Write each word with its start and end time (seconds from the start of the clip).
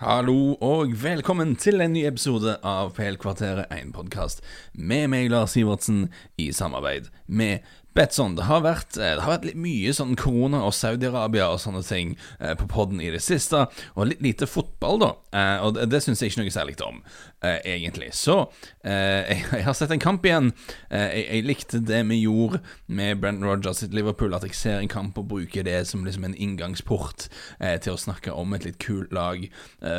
Hallo 0.00 0.54
og 0.64 0.94
velkommen 1.02 1.50
til 1.60 1.82
en 1.84 1.92
ny 1.92 2.06
episode 2.08 2.54
av 2.64 2.94
PL-kvarteret, 2.96 3.66
en 3.68 3.90
podkast 3.92 4.40
med 4.72 5.10
meg, 5.12 5.26
Lars 5.28 5.52
Sivertsen, 5.52 6.06
i 6.40 6.46
samarbeid 6.56 7.10
med 7.28 7.66
Betson. 7.94 8.36
Det 8.38 8.46
har 8.46 8.62
vært, 8.62 8.94
eh, 8.96 9.16
det 9.16 9.24
har 9.24 9.32
vært 9.32 9.46
litt 9.48 9.58
mye 9.58 9.92
sånn 9.94 10.14
korona 10.18 10.62
og 10.66 10.74
Saudi-Arabia 10.76 11.48
og 11.50 11.58
sånne 11.62 11.82
ting 11.86 12.14
eh, 12.38 12.54
på 12.58 12.68
poden 12.70 13.00
i 13.02 13.10
det 13.10 13.22
siste, 13.24 13.64
og 13.96 14.10
litt 14.12 14.22
lite 14.22 14.46
fotball, 14.46 15.00
da. 15.02 15.10
Eh, 15.34 15.64
og 15.64 15.74
det, 15.74 15.88
det 15.90 16.02
syns 16.04 16.22
jeg 16.22 16.30
ikke 16.30 16.44
noe 16.44 16.54
særlig 16.54 16.76
om, 16.86 17.00
egentlig. 17.42 18.12
Så 18.14 18.36
jeg, 18.84 19.64
har 19.64 19.74
sett 19.76 19.90
en 19.94 20.02
kamp 20.02 20.24
igjen. 20.28 20.52
Jeg, 20.92 21.24
jeg, 21.24 21.44
likte 21.48 21.80
det 21.82 22.02
vi 22.08 22.20
gjorde 22.22 22.60
med 22.86 23.20
Brent 23.20 23.42
Rogers 23.44 23.80
sitt 23.82 23.94
Liverpool, 23.96 24.34
at 24.36 24.44
jeg 24.46 24.56
ser 24.56 24.78
en 24.78 24.90
kamp 24.92 25.18
og 25.18 25.28
bruker 25.32 25.64
det 25.66 25.82
som 25.88 26.04
liksom 26.06 26.28
en 26.28 26.36
inngangsport 26.36 27.26
til 27.58 27.94
å 27.94 28.00
snakke 28.00 28.34
om 28.36 28.54
et 28.54 28.66
litt 28.68 28.78
kult 28.82 29.12
lag 29.16 29.46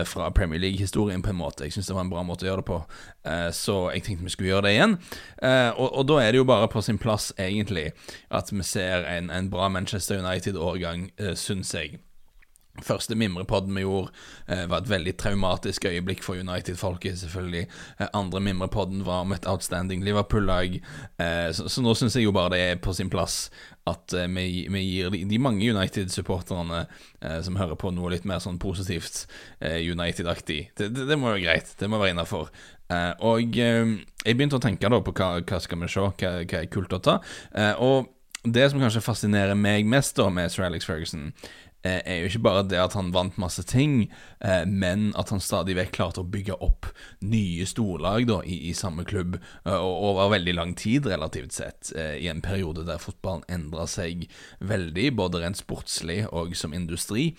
fra 0.08 0.30
Premier 0.38 0.62
League-historien, 0.62 1.24
på 1.26 1.34
en 1.34 1.40
måte. 1.42 1.66
Jeg 1.66 1.76
syns 1.76 1.90
det 1.90 1.98
var 1.98 2.06
en 2.06 2.14
bra 2.14 2.24
måte 2.26 2.46
å 2.46 2.52
gjøre 2.52 2.64
det 2.64 2.70
på, 2.70 2.80
så 3.58 3.78
jeg 3.96 4.06
tenkte 4.06 4.30
vi 4.30 4.36
skulle 4.36 4.54
gjøre 4.54 4.68
det 4.68 4.76
igjen. 4.78 4.96
Og, 5.42 5.88
og 5.90 6.08
da 6.12 6.22
er 6.22 6.32
det 6.32 6.44
jo 6.44 6.50
bare 6.50 6.70
på 6.72 6.86
sin 6.86 7.02
plass, 7.02 7.32
egentlig 7.42 7.81
at 8.32 8.52
vi 8.52 8.64
ser 8.64 9.06
en, 9.18 9.30
en 9.30 9.50
bra 9.50 9.70
Manchester 9.70 10.20
United-årgang, 10.22 11.10
uh, 11.22 11.34
syns 11.36 11.74
jeg. 11.74 12.00
Første 12.80 13.16
mimrepodden 13.20 13.76
vi 13.76 13.84
gjorde, 13.84 14.14
eh, 14.48 14.64
var 14.66 14.80
et 14.80 14.90
veldig 14.90 15.14
traumatisk 15.20 15.86
øyeblikk 15.86 16.24
for 16.24 16.40
United-folket, 16.40 17.20
selvfølgelig. 17.20 17.68
Eh, 18.00 18.08
andre 18.14 18.40
mimrepodden 18.40 19.06
var 19.06 19.22
om 19.22 19.32
et 19.34 19.46
outstanding 19.46 20.04
Liverpool-lag. 20.04 20.80
Eh, 21.20 21.52
så, 21.52 21.68
så, 21.68 21.82
nå 21.82 21.94
syns 21.94 22.16
jeg 22.16 22.24
jo 22.24 22.32
bare 22.32 22.54
det 22.56 22.60
er 22.60 22.80
på 22.80 22.94
sin 22.94 23.10
plass 23.10 23.50
at 23.88 24.14
eh, 24.14 24.28
vi, 24.28 24.68
vi, 24.72 24.80
gir 24.80 25.12
de, 25.12 25.26
de 25.28 25.40
mange 25.40 25.68
United-supporterne 25.68 26.86
eh, 27.22 27.42
som 27.42 27.60
hører 27.60 27.76
på, 27.76 27.92
noe 27.92 28.14
litt 28.16 28.26
mer 28.26 28.40
sånn 28.40 28.60
positivt 28.60 29.26
United-aktig. 29.62 30.72
Det, 30.78 30.94
det, 30.96 31.10
det, 31.12 31.20
må 31.20 31.28
være 31.28 31.44
greit. 31.44 31.76
Det 31.78 31.92
må 31.92 32.00
være 32.00 32.16
innafor. 32.16 32.50
Og 33.24 33.56
jeg 33.56 34.36
begynte 34.36 34.58
å 34.58 34.64
tenke 34.64 34.90
da 34.92 34.98
på 35.00 35.14
hva, 35.16 35.38
hva 35.48 35.60
skal 35.64 35.80
vi 35.80 35.88
se, 35.92 36.02
hva, 36.04 36.32
er 36.44 36.72
kult 36.72 36.92
å 36.92 37.00
ta. 37.04 37.22
Og 37.80 38.10
det 38.44 38.66
som 38.72 38.82
kanskje 38.82 39.04
fascinerer 39.06 39.56
meg 39.56 39.86
mest 39.88 40.18
da 40.18 40.26
med 40.34 40.52
Sir 40.52 40.66
Alex 40.66 40.88
Ferguson, 40.90 41.30
er 41.84 42.20
jo 42.22 42.30
ikke 42.30 42.44
bare 42.46 42.66
det 42.70 42.78
at 42.82 42.94
han 42.98 43.14
vant 43.16 43.40
masse 43.42 43.64
ting, 43.70 44.04
men 44.68 45.08
at 45.18 45.32
han 45.34 45.42
stadig 45.42 45.74
vekk 45.80 45.96
klarte 45.96 46.22
å 46.22 46.28
bygge 46.30 46.60
opp 46.62 46.90
nye 47.26 47.66
storlag 47.70 48.28
da, 48.30 48.42
i, 48.46 48.60
i 48.70 48.76
samme 48.78 49.06
klubb 49.08 49.40
over 49.66 50.34
veldig 50.36 50.56
lang 50.58 50.76
tid, 50.78 51.10
relativt 51.10 51.58
sett, 51.58 51.92
i 51.96 52.30
en 52.30 52.44
periode 52.46 52.86
der 52.86 53.02
fotballen 53.02 53.48
endra 53.50 53.88
seg 53.90 54.28
veldig, 54.60 55.10
både 55.18 55.42
rent 55.42 55.62
sportslig 55.62 56.24
og 56.30 56.54
som 56.60 56.78
industri. 56.78 57.32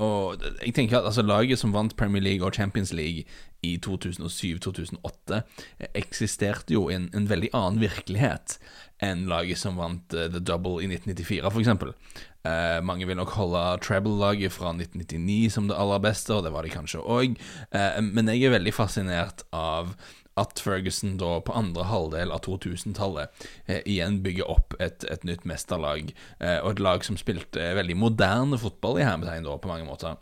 Og 0.00 0.40
jeg 0.62 0.72
tenker 0.74 0.98
at 0.98 1.10
altså, 1.10 1.22
Laget 1.22 1.60
som 1.60 1.74
vant 1.74 1.96
Premier 1.96 2.22
League 2.22 2.46
og 2.46 2.54
Champions 2.56 2.94
League 2.96 3.26
i 3.62 3.76
2007-2008, 3.84 5.42
eksisterte 5.92 6.72
jo 6.72 6.88
i 6.88 6.96
en, 6.96 7.10
en, 7.12 7.28
veldig 7.28 7.50
annen 7.52 7.82
virkelighet 7.82 8.56
enn 9.04 9.26
laget 9.30 9.60
som 9.60 9.80
vant 9.80 10.16
uh, 10.16 10.26
The 10.28 10.42
Double 10.42 10.82
i 10.84 10.90
1994, 10.90 11.50
f.eks. 11.50 12.22
Uh, 12.40 12.78
mange 12.84 13.04
vil 13.08 13.18
nok 13.20 13.34
holde 13.36 13.60
Treble-laget 13.84 14.54
fra 14.54 14.72
1999 14.72 15.50
som 15.52 15.68
det 15.68 15.76
aller 15.76 16.00
beste, 16.04 16.32
og 16.36 16.46
det 16.46 16.54
var 16.54 16.64
de 16.64 16.72
kanskje 16.72 17.02
òg, 17.04 17.36
uh, 17.74 18.00
men 18.00 18.32
jeg 18.32 18.48
er 18.48 18.56
veldig 18.56 18.76
fascinert 18.76 19.44
av 19.56 19.92
at 20.38 20.62
Ferguson 20.62 21.16
da 21.20 21.38
på 21.44 21.54
andre 21.56 21.84
halvdel 21.90 22.32
av 22.32 22.42
2000-tallet 22.46 23.46
eh, 23.66 23.80
igjen 23.82 24.20
bygger 24.24 24.50
opp 24.50 24.76
et, 24.82 25.04
et 25.10 25.24
nytt 25.26 25.46
mesterlag, 25.48 26.12
eh, 26.38 26.58
og 26.62 26.74
et 26.74 26.82
lag 26.84 27.04
som 27.06 27.18
spilte 27.20 27.72
veldig 27.76 27.98
moderne 27.98 28.60
fotball 28.60 29.00
i 29.00 29.06
hermetegn 29.06 29.46
da, 29.48 29.58
på 29.60 29.70
mange 29.70 29.88
måter. 29.88 30.16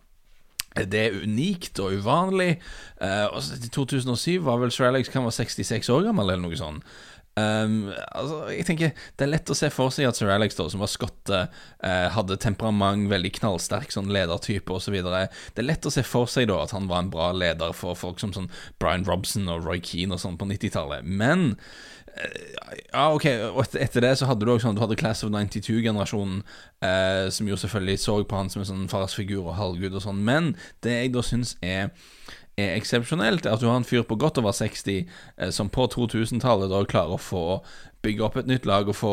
Eh, 0.75 0.87
det 0.89 1.05
er 1.05 1.21
unikt 1.23 1.81
og 1.83 1.99
uvanlig. 2.01 2.57
Eh, 3.05 3.27
og 3.29 3.69
I 3.69 3.71
2007 3.75 4.41
var 4.47 4.63
vel 4.63 4.75
Sir 4.75 4.89
Alex 4.91 5.13
kan 5.13 5.27
være 5.27 5.39
66 5.45 5.93
år 5.95 6.09
gammel, 6.09 6.33
eller 6.33 6.45
noe 6.49 6.59
sånt. 6.59 6.99
Um, 7.39 7.91
altså, 8.17 8.39
jeg 8.55 8.65
tenker 8.67 8.95
Det 9.19 9.27
er 9.27 9.31
lett 9.31 9.51
å 9.53 9.57
se 9.57 9.69
for 9.73 9.93
seg 9.95 10.09
at 10.09 10.19
Sir 10.19 10.31
Alex, 10.33 10.57
da, 10.59 10.65
som 10.73 10.83
var 10.83 10.91
skotte, 10.91 11.41
uh, 11.85 12.07
hadde 12.15 12.39
temperament, 12.41 13.09
veldig 13.13 13.35
knallsterk 13.37 13.93
sånn 13.95 14.11
ledertype 14.15 14.75
osv. 14.75 14.97
Det 15.05 15.63
er 15.63 15.67
lett 15.67 15.87
å 15.87 15.93
se 15.93 16.05
for 16.07 16.31
seg 16.31 16.49
da 16.51 16.63
at 16.65 16.75
han 16.77 16.89
var 16.91 17.05
en 17.05 17.13
bra 17.13 17.31
leder 17.37 17.77
for 17.77 17.99
folk 17.99 18.23
som 18.23 18.33
sånn 18.35 18.51
Brian 18.81 19.07
Robson 19.09 19.49
og 19.53 19.69
Roy 19.69 19.83
Keane 19.85 20.17
og 20.17 20.23
sånn 20.25 20.39
på 20.41 20.49
90-tallet. 20.49 21.07
Men 21.07 21.53
uh, 21.53 22.75
Ja, 22.89 23.09
ok, 23.13 23.29
og 23.53 23.77
etter 23.79 24.05
det 24.05 24.15
så 24.19 24.31
hadde 24.31 24.47
du 24.47 24.55
også 24.55 24.69
sånn 24.69 24.79
Du 24.79 24.83
hadde 24.83 24.99
Class 24.99 25.23
of 25.27 25.35
92-generasjonen, 25.35 26.43
uh, 26.83 27.27
som 27.35 27.51
jo 27.51 27.61
selvfølgelig 27.61 28.01
så 28.03 28.21
på 28.25 28.41
han 28.41 28.51
som 28.53 28.65
en 28.65 28.73
sånn 28.73 28.93
farsfigur 28.93 29.45
og 29.45 29.59
halvgud 29.61 30.01
og 30.01 30.07
sånn. 30.09 30.25
Men 30.25 30.55
det 30.87 30.97
jeg 30.97 31.15
da 31.15 31.27
syns 31.27 31.59
er 31.61 31.93
er 32.59 32.77
eksepsjonelt, 32.77 33.47
at 33.47 33.63
du 33.63 33.69
har 33.69 33.79
en 33.79 33.87
fyr 33.87 34.05
på 34.07 34.19
godt 34.21 34.41
over 34.41 34.55
60 34.57 34.99
eh, 34.99 35.51
som 35.55 35.71
på 35.73 35.87
2000-tallet 35.95 36.71
da 36.73 36.83
klarer 36.89 37.17
å 37.17 37.23
få 37.23 37.43
bygge 38.05 38.23
opp 38.23 38.37
et 38.39 38.47
nytt 38.47 38.67
lag 38.69 38.87
og 38.87 38.95
få 38.95 39.13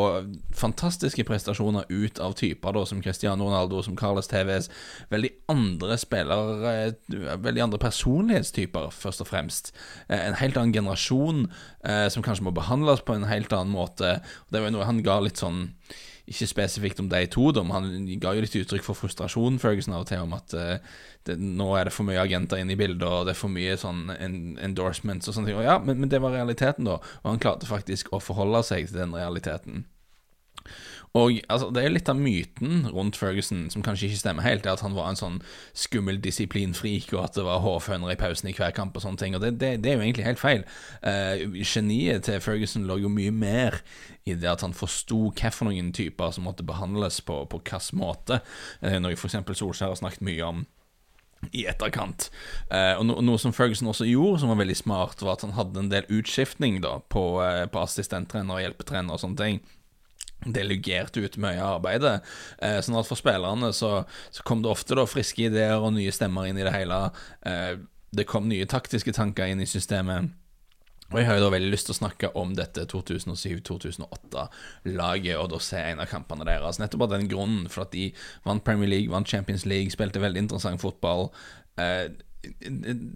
fantastiske 0.53 1.25
prestasjoner 1.25 1.87
ut 1.89 2.19
av 2.21 2.35
typer 2.37 2.75
da, 2.77 2.83
som 2.85 3.01
Cristiano 3.01 3.47
Ronaldo, 3.47 3.81
som 3.81 3.97
Carles 3.97 4.29
TVs. 4.29 4.69
Veldig 5.09 5.31
andre 5.49 5.97
spillere, 6.01 6.73
eh, 6.73 7.37
veldig 7.47 7.65
andre 7.65 7.81
personlighetstyper, 7.81 8.91
først 8.93 9.25
og 9.25 9.31
fremst. 9.31 9.71
Eh, 10.09 10.19
en 10.19 10.37
helt 10.41 10.57
annen 10.57 10.75
generasjon 10.75 11.47
som 12.09 12.23
kanskje 12.25 12.47
må 12.47 12.49
behandles 12.49 13.03
på 13.05 13.13
en 13.13 13.27
helt 13.29 13.51
annen 13.53 13.69
måte. 13.69 14.15
Det 14.49 14.61
var 14.61 14.71
noe 14.73 14.87
han 14.87 15.03
ga 15.05 15.19
litt 15.21 15.37
sånn 15.37 15.67
ikke 16.25 16.47
spesifikt 16.49 17.01
om 17.03 17.09
de 17.09 17.21
to, 17.29 17.49
da, 17.53 17.61
men 17.65 17.75
han 17.75 18.21
ga 18.21 18.33
jo 18.33 18.43
litt 18.43 18.55
uttrykk 18.57 18.85
for 18.87 18.97
frustrasjon, 18.97 19.59
Ferguson, 19.61 19.93
av 19.93 20.05
og 20.05 20.09
til, 20.09 20.23
om 20.25 20.33
at 20.37 20.55
uh, 20.57 21.01
det, 21.29 21.37
nå 21.37 21.67
er 21.77 21.87
det 21.87 21.93
for 21.93 22.07
mye 22.07 22.21
agenter 22.23 22.61
inne 22.61 22.73
i 22.73 22.79
bildet, 22.79 23.05
og 23.05 23.27
det 23.27 23.35
er 23.35 23.39
for 23.39 23.53
mye 23.53 23.75
sånn 23.77 24.07
en, 24.15 24.39
endorsements 24.65 25.29
og 25.29 25.37
sånne 25.37 25.51
ting. 25.51 25.59
Og 25.61 25.67
ja, 25.67 25.77
men, 25.81 26.01
men, 26.01 26.09
det 26.11 26.21
var 26.23 26.33
realiteten, 26.33 26.89
da. 26.89 26.97
Og 27.23 27.29
han 27.29 27.43
klarte 27.43 27.69
faktisk 27.69 28.09
å 28.13 28.21
forholde 28.23 28.63
seg 28.65 28.89
til 28.89 29.03
den 29.03 29.13
realiteten. 29.17 29.85
Og 31.15 31.39
altså, 31.47 31.69
Det 31.71 31.83
er 31.83 31.93
litt 31.93 32.09
av 32.11 32.19
myten 32.19 32.89
rundt 32.91 33.15
Ferguson 33.15 33.69
som 33.71 33.83
kanskje 33.85 34.09
ikke 34.09 34.19
stemmer 34.19 34.43
helt, 34.43 34.65
det 34.65 34.73
at 34.73 34.83
han 34.83 34.97
var 34.97 35.09
en 35.09 35.19
sånn 35.19 35.37
skummel 35.71 36.19
disiplinfrik, 36.21 37.13
og 37.15 37.23
at 37.23 37.39
det 37.39 37.45
var 37.47 37.63
hårføner 37.63 38.11
i 38.11 38.19
pausen 38.19 38.51
i 38.51 38.55
hver 38.55 38.75
kamp 38.75 38.97
og 38.97 39.05
sånne 39.05 39.21
ting. 39.21 39.37
Og 39.37 39.43
Det, 39.45 39.53
det, 39.61 39.71
det 39.83 39.91
er 39.91 39.95
jo 39.95 40.03
egentlig 40.03 40.27
helt 40.27 40.41
feil. 40.41 40.65
Uh, 40.99 41.55
geniet 41.63 42.27
til 42.27 42.41
Ferguson 42.43 42.87
lå 42.89 42.99
jo 43.05 43.11
mye 43.11 43.31
mer 43.31 43.79
i 44.27 44.35
det 44.35 44.49
at 44.51 44.65
han 44.65 44.75
forsto 44.75 45.29
hvilke 45.31 45.91
typer 45.95 46.35
som 46.35 46.47
måtte 46.49 46.67
behandles 46.67 47.21
på 47.23 47.45
på 47.47 47.61
hvilken 47.63 48.01
måte. 48.01 48.41
Uh, 48.83 48.99
noe 48.99 49.15
f.eks. 49.15 49.39
Solskjær 49.55 49.93
har 49.93 50.01
snakket 50.01 50.25
mye 50.25 50.43
om 50.43 50.65
i 51.53 51.65
etterkant. 51.69 52.29
Eh, 52.73 52.95
og 52.97 53.05
no, 53.05 53.19
Noe 53.21 53.37
som 53.37 53.53
Ferguson 53.53 53.91
også 53.91 54.07
gjorde, 54.09 54.39
som 54.41 54.49
var 54.49 54.57
veldig 54.63 54.77
smart, 54.79 55.21
var 55.21 55.35
at 55.35 55.43
han 55.45 55.53
hadde 55.53 55.83
en 55.83 55.91
del 55.91 56.07
utskiftning 56.09 56.79
da 56.81 56.95
på, 57.11 57.25
eh, 57.43 57.65
på 57.69 57.83
assistenttrener 57.83 58.55
og 58.55 58.63
hjelpetrener 58.63 59.13
og 59.13 59.21
sånne 59.21 59.41
ting 59.43 59.59
delegerte 60.45 61.23
ut 61.25 61.37
mye 61.41 61.59
av 61.59 61.79
arbeidet. 61.79 62.15
Eh, 62.61 62.79
sånn 62.85 62.99
at 62.99 63.09
for 63.09 63.19
spillerne 63.19 63.71
så, 63.75 63.91
så, 64.29 64.45
kom 64.47 64.63
det 64.63 64.71
ofte 64.71 64.97
da 64.97 65.05
friske 65.09 65.49
ideer 65.49 65.77
og 65.79 65.95
nye 65.97 66.13
stemmer 66.15 66.43
inn 66.49 66.59
i 66.59 66.67
det 66.67 66.75
hele. 66.75 66.99
Eh, 67.45 67.73
det 68.15 68.29
kom 68.29 68.49
nye 68.49 68.67
taktiske 68.69 69.13
tanker 69.15 69.45
inn 69.51 69.63
i 69.63 69.69
systemet. 69.69 70.21
Og 71.13 71.19
jeg 71.19 71.27
har 71.27 71.35
jo 71.37 71.45
da 71.45 71.53
veldig 71.53 71.69
lyst 71.69 71.85
til 71.89 71.93
å 71.93 71.99
snakke 71.99 72.31
om 72.39 72.55
dette 72.57 72.87
2007-2008-laget, 72.89 75.35
og 75.37 75.51
da 75.53 75.59
se 75.61 75.77
en 75.77 76.01
av 76.01 76.09
kampene 76.09 76.47
deres. 76.47 76.79
Nettopp 76.81 77.05
av 77.05 77.11
den 77.13 77.29
grunnen, 77.29 77.69
for 77.69 77.85
at 77.85 77.93
de 77.93 78.09
vant 78.47 78.65
Premier 78.65 78.89
League, 78.89 79.11
vant 79.13 79.29
Champions 79.29 79.65
League, 79.69 79.93
spilte 79.93 80.23
veldig 80.23 80.41
interessant 80.47 80.81
fotball. 80.81 81.29
Eh, 81.77 82.09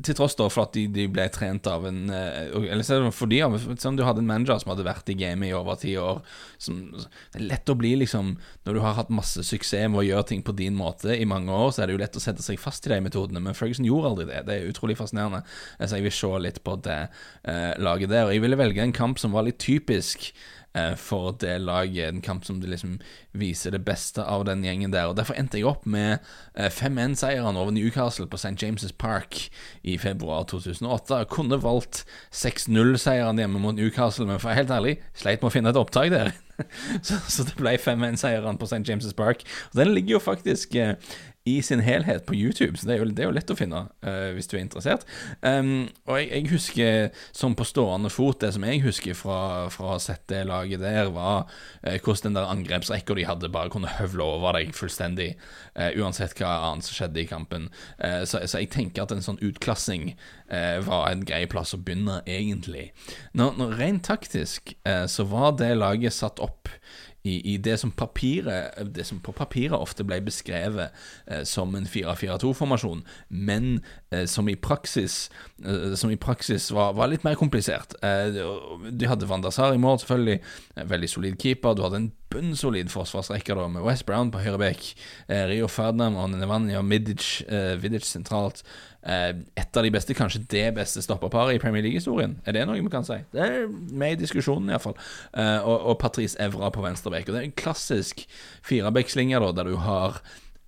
til 0.05 0.17
tross 0.17 0.35
da 0.39 0.47
for 0.51 0.67
at 0.67 0.75
de, 0.77 0.85
de, 0.93 1.05
ble 1.11 1.25
trent 1.33 1.67
av 1.69 1.85
en 1.89 2.11
eh, 2.13 2.51
Eller 2.73 3.09
fordi 3.15 3.41
som 3.81 3.97
du 3.97 4.03
hadde 4.05 4.23
en 4.23 4.29
manager 4.29 4.61
som 4.61 4.73
hadde 4.73 4.85
vært 4.87 5.09
i 5.11 5.17
gamet 5.19 5.49
i 5.49 5.55
over 5.57 5.79
ti 5.79 5.95
år 5.99 6.21
som, 6.61 6.81
Det 6.93 7.39
er 7.41 7.47
lett 7.49 7.71
å 7.71 7.77
bli 7.79 7.95
liksom 8.01 8.35
Når 8.67 8.77
du 8.77 8.81
har 8.83 8.97
hatt 8.99 9.13
masse 9.13 9.43
suksess 9.45 9.89
med 9.89 10.03
å 10.03 10.05
gjøre 10.07 10.27
ting 10.33 10.43
på 10.45 10.55
din 10.57 10.77
måte 10.77 11.15
i 11.15 11.27
mange 11.29 11.53
år, 11.53 11.73
så 11.73 11.83
er 11.83 11.89
det 11.89 11.97
jo 11.97 12.03
lett 12.03 12.17
å 12.17 12.23
sette 12.23 12.43
seg 12.45 12.59
fast 12.61 12.87
i 12.87 12.93
de 12.93 12.99
metodene, 13.03 13.41
men 13.43 13.57
Ferguson 13.57 13.87
gjorde 13.87 14.11
aldri 14.11 14.25
det. 14.29 14.43
Det 14.47 14.55
er 14.55 14.69
utrolig 14.69 14.97
fascinerende. 14.99 15.41
Så 15.79 15.97
jeg 15.97 16.05
vil 16.05 16.15
se 16.15 16.31
litt 16.43 16.59
på 16.65 16.75
det 16.85 16.99
eh, 17.07 17.73
laget 17.81 18.11
der. 18.11 18.27
Og 18.27 18.35
jeg 18.35 18.43
ville 18.43 18.59
velge 18.59 18.83
en 18.83 18.95
kamp 18.95 19.21
som 19.21 19.35
var 19.35 19.47
litt 19.47 19.59
typisk 19.63 20.29
Eh, 20.29 20.58
for 20.99 21.35
det 21.41 21.57
laget. 21.61 22.09
En 22.09 22.21
kamp 22.21 22.45
som 22.45 22.59
det 22.61 22.69
liksom 22.71 22.97
viser 23.37 23.71
det 23.75 23.83
beste 23.85 24.23
av 24.23 24.45
den 24.47 24.63
gjengen 24.65 24.93
der. 24.93 25.09
Og 25.09 25.17
Derfor 25.19 25.37
endte 25.37 25.59
jeg 25.59 25.67
opp 25.69 25.85
med 25.89 26.19
5-1-seieren 26.57 27.55
eh, 27.55 27.61
over 27.61 27.73
Newcastle 27.75 28.27
på 28.29 28.39
St. 28.39 28.55
James' 28.59 28.93
Park 28.97 29.49
i 29.83 29.97
februar 30.01 30.47
2008. 30.49 31.23
Jeg 31.23 31.31
kunne 31.33 31.61
valgt 31.63 32.03
6-0-seieren 32.33 33.41
hjemme 33.41 33.61
mot 33.61 33.77
Newcastle, 33.77 34.27
men 34.29 34.41
for 34.41 34.55
helt 34.55 34.73
ærlig, 34.73 34.99
sleit 35.17 35.43
med 35.43 35.51
å 35.51 35.55
finne 35.55 35.73
et 35.73 35.79
opptak 35.79 36.11
der. 36.13 36.33
så, 37.05 37.19
så, 37.27 37.45
det 37.47 37.55
ble 37.59 37.75
5-1-seieren 37.79 38.59
på 38.59 38.67
St. 38.69 38.83
James' 38.87 39.15
Park. 39.15 39.45
Og 39.71 39.81
Den 39.81 39.93
ligger 39.95 40.17
jo 40.17 40.23
faktisk 40.23 40.75
eh, 40.75 40.95
i 41.49 41.61
sin 41.65 41.81
helhet 41.83 42.25
på 42.27 42.35
YouTube, 42.35 42.77
så 42.77 42.87
det 42.87 42.95
er 42.95 43.01
jo, 43.01 43.07
det 43.15 43.23
er 43.23 43.29
jo 43.29 43.35
lett 43.35 43.53
å 43.53 43.57
finne 43.57 43.81
uh, 44.05 44.29
hvis 44.35 44.49
du 44.49 44.55
er 44.57 44.63
interessert. 44.63 45.05
Um, 45.41 45.89
og 46.07 46.19
jeg, 46.19 46.29
jeg, 46.31 46.47
husker, 46.53 47.23
som 47.35 47.55
på 47.57 47.67
stående 47.67 48.11
fot, 48.13 48.39
det 48.43 48.51
som 48.55 48.65
jeg 48.67 48.83
husker 48.85 49.17
fra, 49.17 49.39
fra 49.73 49.87
å 49.87 49.93
ha 49.95 49.99
sett 50.03 50.25
det 50.31 50.43
laget 50.49 50.83
der, 50.83 51.11
var 51.15 51.47
uh, 51.47 51.95
hvordan 51.95 52.29
den 52.29 52.39
der 52.39 52.51
angrepsrekka 52.53 53.17
de 53.17 53.27
hadde, 53.29 53.51
bare 53.53 53.73
kunne 53.73 53.91
høvle 53.99 54.27
over 54.37 54.59
deg 54.59 54.73
fullstendig, 54.77 55.31
uh, 55.75 55.89
uansett 55.99 56.37
hva 56.39 56.53
annet 56.69 56.87
som 56.87 56.97
skjedde 56.99 57.23
i 57.23 57.27
kampen. 57.29 57.69
Så, 57.99 58.39
så, 58.47 58.59
jeg 58.61 58.69
tenker 58.73 59.03
at 59.03 59.11
en 59.13 59.23
sånn 59.23 59.39
utklassing 59.43 60.13
var 60.85 61.09
en 61.09 61.21
grei 61.27 61.43
plass 61.49 61.75
å 61.75 61.79
begynne, 61.81 62.19
egentlig. 62.29 62.89
Når, 63.37 63.57
når 63.59 63.75
Rent 63.79 64.05
taktisk 64.07 64.73
så 65.11 65.25
var 65.29 65.53
det 65.59 65.71
laget 65.77 66.15
satt 66.15 66.41
opp 66.43 66.71
i, 67.23 67.53
i 67.53 67.57
det, 67.57 67.77
som 67.79 67.91
papiret, 67.91 68.77
det 68.95 69.03
som 69.07 69.19
på 69.19 69.33
papiret 69.35 69.75
ofte 69.75 70.05
ble 70.07 70.21
beskrevet 70.23 70.95
eh, 71.27 71.43
som 71.47 71.75
en 71.75 71.87
4-4-2-formasjon, 71.87 73.03
men 73.29 73.81
eh, 74.11 74.25
som 74.29 74.49
i 74.49 74.55
praksis, 74.55 75.27
eh, 75.65 75.95
som 75.99 76.11
i 76.11 76.19
praksis 76.19 76.69
var, 76.71 76.93
var, 76.95 77.11
litt 77.11 77.27
mer 77.27 77.35
komplisert. 77.39 77.97
Eh, 78.03 78.39
de 78.89 79.09
hadde 79.09 79.27
Van 79.29 79.43
Dazar 79.43 79.75
i 79.75 79.81
mål, 79.81 79.99
selvfølgelig. 80.03 80.39
Veldig 80.89 81.11
solid 81.11 81.39
keeper. 81.41 81.75
Du 81.75 81.83
hadde 81.83 82.03
en 82.05 82.11
bunnsolid 82.29 82.91
forsvarsrekke 82.93 83.55
da, 83.57 83.65
med 83.71 83.83
West 83.85 84.05
Brown 84.07 84.31
på 84.31 84.41
høyre 84.43 84.59
bekk, 84.61 84.91
eh, 85.27 85.45
Rio 85.49 85.67
Ferdinand 85.71 86.17
og 86.19 86.31
Nevanja 86.35 86.81
Midic, 86.85 87.41
eh, 87.47 87.75
Vidic 87.81 88.05
sentralt. 88.07 88.63
Eh, 89.03 89.29
et 89.55 89.77
av 89.77 89.85
de 89.85 89.91
beste, 89.93 90.15
kanskje 90.17 90.41
det 90.51 90.65
beste 90.75 91.01
stopperparet 91.03 91.55
i 91.55 91.61
Premier 91.61 91.85
League-historien. 91.85 92.35
Er 92.45 92.57
det 92.57 92.65
noe 92.67 92.81
vi 92.81 92.91
kan 92.91 93.07
si? 93.07 93.19
Det 93.31 93.45
er 93.45 93.69
med 93.69 94.17
i 94.17 94.19
diskusjonen, 94.23 94.71
iallfall. 94.73 94.97
Uh, 95.31 95.63
og, 95.63 95.77
og 95.91 95.97
Patrice 96.01 96.39
Evra 96.41 96.71
på 96.73 96.83
venstrebekk. 96.83 97.29
Og 97.29 97.35
det 97.35 97.41
er 97.41 97.47
en 97.47 97.57
klassisk 97.63 98.25
firebekslinje, 98.65 99.39
da, 99.39 99.51
der 99.55 99.71
du 99.71 99.79
har 99.85 100.19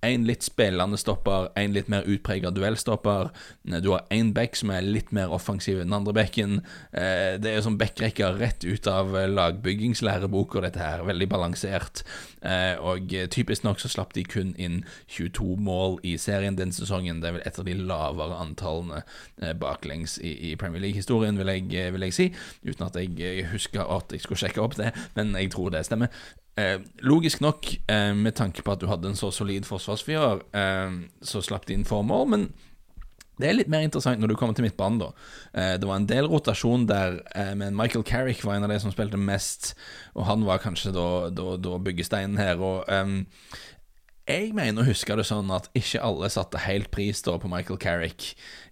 en 0.02 0.24
litt 0.26 0.42
spillende 0.42 0.98
stopper, 0.98 1.48
en 1.58 1.74
litt 1.76 1.88
mer 1.92 2.06
utprega 2.10 2.50
duellstopper. 2.50 3.30
Du 3.62 3.92
har 3.92 4.06
én 4.10 4.32
back 4.34 4.56
som 4.58 4.72
er 4.74 4.82
litt 4.82 5.12
mer 5.14 5.30
offensiv 5.34 5.78
enn 5.78 5.92
den 5.92 5.98
andre 6.00 6.14
bekken. 6.16 6.58
Eh, 6.90 7.38
det 7.38 7.52
er 7.52 7.58
jo 7.60 7.66
som 7.68 7.78
backrekker 7.78 8.40
rett 8.40 8.66
ut 8.66 8.88
av 8.90 9.14
lagbyggingslæreboka, 9.30 10.64
dette 10.66 10.82
her. 10.82 11.04
Veldig 11.06 11.28
balansert. 11.30 12.02
Eh, 12.42 12.74
og 12.82 13.14
typisk 13.30 13.62
nok 13.62 13.82
så 13.82 13.92
slapp 13.92 14.16
de 14.18 14.26
kun 14.26 14.52
inn 14.58 14.82
22 15.06 15.54
mål 15.62 16.00
i 16.02 16.16
serien 16.18 16.58
den 16.58 16.74
sesongen. 16.74 17.22
Det 17.22 17.30
er 17.30 17.38
vel 17.38 17.46
et 17.46 17.62
av 17.62 17.70
de 17.70 17.78
lavere 17.78 18.42
antallene 18.42 19.04
eh, 19.38 19.54
baklengs 19.54 20.18
i 20.22 20.56
Premier 20.58 20.82
League-historien, 20.82 21.38
vil, 21.38 21.54
vil, 21.70 22.08
jeg 22.08 22.18
si. 22.18 22.30
Uten 22.66 22.88
at 22.88 22.98
jeg 22.98 23.46
husker 23.54 23.86
at 23.86 24.10
jeg 24.10 24.26
skulle 24.26 24.42
sjekke 24.42 24.62
opp 24.64 24.78
det, 24.80 24.90
men 25.14 25.36
jeg 25.38 25.54
tror 25.54 25.70
det 25.70 25.86
stemmer. 25.86 26.10
Eh, 26.56 26.78
logisk 27.00 27.40
nok, 27.40 27.70
eh, 27.88 28.12
med 28.12 28.36
tanke 28.36 28.62
på 28.62 28.72
at 28.74 28.80
du 28.80 28.86
hadde 28.86 29.08
en 29.08 29.16
så 29.16 29.30
solid 29.32 29.64
forsvarsfyrer, 29.64 30.42
eh, 30.52 31.08
så 31.24 31.40
slapp 31.40 31.64
de 31.66 31.74
inn 31.74 31.88
formål, 31.88 32.28
men 32.28 32.52
det 33.40 33.48
er 33.48 33.56
litt 33.56 33.70
mer 33.72 33.82
interessant 33.86 34.20
når 34.20 34.28
du 34.28 34.36
kommer 34.36 34.54
til 34.54 34.66
midtbanen, 34.66 35.00
da. 35.00 35.08
Eh, 35.54 35.76
det 35.80 35.88
var 35.88 35.96
en 35.96 36.06
del 36.06 36.28
rotasjon 36.28 36.86
der, 36.86 37.22
eh, 37.34 37.54
men 37.54 37.74
Michael 37.74 38.04
Carrick 38.04 38.44
var 38.44 38.54
en 38.54 38.64
av 38.64 38.70
de 38.70 38.78
som 38.78 38.92
spilte 38.92 39.18
mest, 39.18 39.74
og 40.14 40.26
han 40.28 40.44
var 40.44 40.60
kanskje 40.62 40.92
da, 40.92 41.30
da, 41.32 41.56
da 41.56 41.78
byggesteinen 41.78 42.36
her. 42.36 42.60
Og 42.60 42.84
um, 42.92 43.26
jeg 44.22 44.52
mener 44.54 44.84
å 44.84 44.86
huske 44.86 45.16
det 45.18 45.24
sånn 45.26 45.50
at 45.50 45.66
ikke 45.74 46.02
alle 46.06 46.28
satte 46.30 46.60
helt 46.62 46.92
pris 46.94 47.24
da 47.26 47.34
på 47.42 47.50
Michael 47.50 47.80
Carrick 47.82 48.28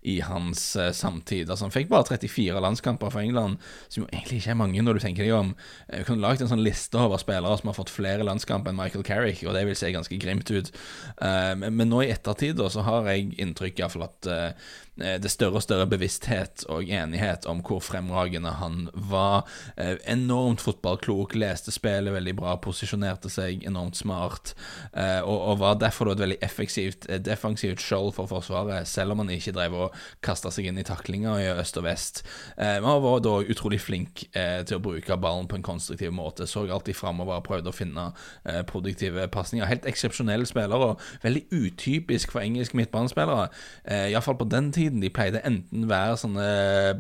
i 0.07 0.21
hans 0.25 0.77
uh, 0.79 0.91
samtid. 0.97 1.51
Altså 1.51 1.67
Han 1.67 1.75
fikk 1.75 1.91
bare 1.91 2.07
34 2.09 2.61
landskamper 2.63 3.13
for 3.13 3.21
England, 3.21 3.59
som 3.89 4.05
jo 4.05 4.09
egentlig 4.13 4.41
ikke 4.41 4.55
er 4.55 4.61
mange 4.61 4.85
når 4.85 4.97
du 4.97 5.03
tenker 5.05 5.27
deg 5.27 5.35
om. 5.37 5.55
Jeg 5.91 6.07
kunne 6.09 6.25
lagd 6.25 6.45
en 6.45 6.53
sånn 6.53 6.65
liste 6.65 7.01
over 7.01 7.21
spillere 7.21 7.59
som 7.61 7.73
har 7.73 7.77
fått 7.77 7.93
flere 7.93 8.27
landskamper 8.27 8.73
enn 8.73 8.79
Michael 8.79 9.05
Carrick, 9.07 9.43
og 9.45 9.57
det 9.57 9.67
vil 9.69 9.79
se 9.79 9.93
ganske 9.93 10.21
grimt 10.23 10.53
ut. 10.55 10.71
Uh, 11.19 11.53
men, 11.59 11.75
men, 11.75 11.91
nå 11.91 12.05
i 12.05 12.13
ettertid 12.15 12.57
da, 12.61 12.71
så 12.73 12.87
har 12.87 13.11
jeg 13.11 13.35
inntrykk 13.43 13.85
av 13.89 13.99
at 14.07 14.31
uh, 14.31 14.71
det 15.01 15.33
større 15.33 15.61
og 15.61 15.65
større 15.65 15.89
bevissthet 15.89 16.67
og 16.71 16.89
enighet 16.93 17.47
om 17.49 17.63
hvor 17.65 17.81
fremragende 17.81 18.51
han 18.59 18.83
var. 19.09 19.47
Enormt 19.81 20.61
fotballklok, 20.61 21.33
leste 21.41 21.73
spillet 21.73 22.13
veldig 22.13 22.35
bra, 22.37 22.59
posisjonerte 22.61 23.31
seg 23.33 23.65
enormt 23.65 23.97
smart, 23.97 24.53
og, 24.93 25.40
og 25.41 25.61
var 25.63 25.79
derfor 25.81 26.13
et 26.13 26.23
veldig 26.23 26.41
effektivt 26.45 27.09
defensivt 27.25 27.83
skjold 27.83 28.15
for 28.17 28.31
Forsvaret, 28.31 28.89
selv 28.89 29.15
om 29.15 29.25
han 29.25 29.33
ikke 29.35 29.55
drev 29.57 29.77
og 29.87 29.99
kasta 30.25 30.53
seg 30.55 30.71
inn 30.71 30.81
i 30.81 30.87
taklinga 30.87 31.37
i 31.41 31.49
øst 31.53 31.79
og 31.81 31.87
vest. 31.87 32.23
Men 32.57 32.87
han 32.87 33.03
var 33.03 33.23
da 33.25 33.37
utrolig 33.41 33.81
flink 33.83 34.25
eh, 34.37 34.61
til 34.67 34.79
å 34.79 34.83
bruke 34.85 35.17
ballen 35.21 35.49
på 35.51 35.59
en 35.59 35.65
konstruktiv 35.67 36.13
måte. 36.15 36.47
Så 36.49 36.65
alltid 36.71 36.97
framover 36.97 37.39
og 37.39 37.47
prøvde 37.47 37.73
å 37.73 37.75
finne 37.75 38.11
eh, 38.45 38.63
produktive 38.67 39.27
pasninger. 39.33 39.69
Helt 39.69 39.87
eksepsjonelle 39.89 40.47
spillere, 40.49 40.95
veldig 41.25 41.43
utypisk 41.51 42.35
for 42.35 42.45
engelske 42.45 42.79
midtbanespillere. 42.79 43.49
Eh, 43.85 44.11
Iallfall 44.13 44.39
på 44.41 44.49
den 44.51 44.71
tiden. 44.73 45.03
De 45.03 45.13
pleide 45.13 45.43
enten 45.47 45.89
være 45.91 46.19
sånne 46.21 46.47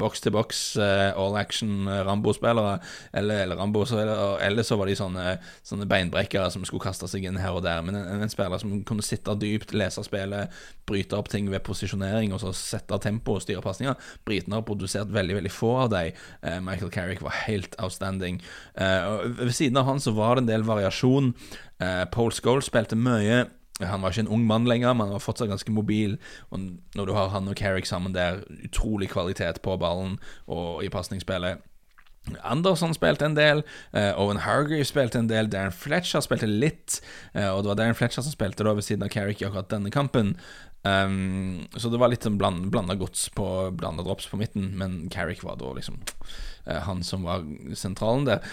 box 0.01 0.25
to 0.25 0.33
box, 0.35 0.63
eh, 0.77 1.11
all 1.17 1.37
action 1.41 1.89
eh, 1.89 2.03
Rambo-spillere, 2.07 2.79
eller, 3.13 3.45
eller, 3.45 3.61
Rambo, 3.61 3.85
eller, 3.85 4.39
eller, 4.45 4.67
så 4.67 4.79
var 4.81 4.91
de 4.91 4.99
sånne, 4.99 5.27
sånne 5.67 5.89
beinbrekkere 5.91 6.51
som 6.53 6.65
skulle 6.67 6.85
kaste 6.85 7.09
seg 7.11 7.27
inn 7.29 7.41
her 7.41 7.57
og 7.57 7.65
der. 7.67 7.83
Men 7.87 7.99
en, 8.01 8.30
en 8.31 8.35
spiller 8.35 8.62
som 8.62 8.73
kunne 8.87 9.05
sitte 9.05 9.35
dypt, 9.41 9.75
lese 9.77 10.05
spillet, 10.06 10.55
bryte 10.88 11.19
opp 11.19 11.31
ting 11.32 11.50
ved 11.50 11.65
posisjonering, 11.67 12.32
og 12.35 12.43
så 12.43 12.55
sette 12.56 12.99
tempo 13.03 13.37
og 13.37 13.44
styre 13.44 13.62
pasninger. 13.65 14.11
Britene 14.29 14.59
har 14.59 14.67
produsert 14.67 15.12
veldig 15.12 15.41
veldig 15.41 15.55
få 15.55 15.75
av 15.85 15.93
dem. 15.94 16.19
Eh, 16.43 16.59
Michael 16.65 16.93
Carrick 16.94 17.23
var 17.23 17.37
helt 17.44 17.77
outstanding. 17.82 18.41
Eh, 18.75 19.09
ved 19.43 19.55
siden 19.56 19.81
av 19.81 19.88
han 19.91 20.03
så 20.03 20.15
var 20.17 20.37
det 20.37 20.47
en 20.47 20.53
del 20.53 20.69
variasjon. 20.69 21.35
Eh, 21.81 22.05
Paul 22.12 22.32
Scholes 22.32 22.71
spilte 22.71 22.99
mye. 22.99 23.49
Han 23.81 24.03
var 24.03 24.12
ikke 24.12 24.27
en 24.27 24.35
ung 24.35 24.44
mann 24.44 24.67
lenger, 24.69 24.93
men 24.93 25.09
han 25.09 25.17
var 25.17 25.25
fortsatt 25.25 25.49
ganske 25.49 25.73
mobil. 25.73 26.19
Og 26.50 26.61
når 26.97 27.06
du 27.06 27.12
har 27.17 27.33
han 27.33 27.49
og 27.49 27.56
Carrick 27.56 27.88
sammen 27.88 28.12
der, 28.12 28.43
utrolig 28.65 29.09
kvalitet 29.09 29.62
på 29.65 29.76
ballen 29.81 30.19
og 30.47 30.85
i 30.85 30.93
pasningsspillet. 30.93 31.65
Anderson 32.43 32.95
spilte 32.95 33.25
en 33.25 33.37
del, 33.37 33.63
uh, 33.97 34.13
Owen 34.21 34.43
Hargreave 34.45 34.87
spilte 34.89 35.19
en 35.19 35.31
del, 35.31 35.49
Darren 35.51 35.75
Fletcher 35.75 36.23
spilte 36.25 36.49
litt. 36.49 37.01
Uh, 37.35 37.51
og 37.55 37.63
det 37.63 37.73
var 37.73 37.79
Darren 37.81 37.99
Fletcher 37.99 38.25
som 38.25 38.35
spilte 38.35 38.67
da 38.67 38.75
ved 38.77 38.87
siden 38.87 39.07
av 39.07 39.13
Carrick 39.13 39.41
i 39.43 39.49
akkurat 39.49 39.71
denne 39.73 39.93
kampen. 39.95 40.37
Um, 40.81 41.67
så 41.77 41.91
det 41.93 41.99
var 42.01 42.09
litt 42.09 42.25
sånn 42.25 42.39
bland, 42.41 42.71
blanda 42.73 42.95
gods 42.97 43.27
på 43.37 43.45
blanda 43.77 44.01
drops 44.05 44.31
på 44.31 44.39
midten, 44.41 44.71
men 44.81 45.11
Carrick 45.13 45.43
var 45.45 45.59
da 45.61 45.75
liksom 45.77 45.99
uh, 46.01 46.79
han 46.87 47.03
som 47.05 47.27
var 47.29 47.45
sentralen 47.77 48.25
der. 48.29 48.47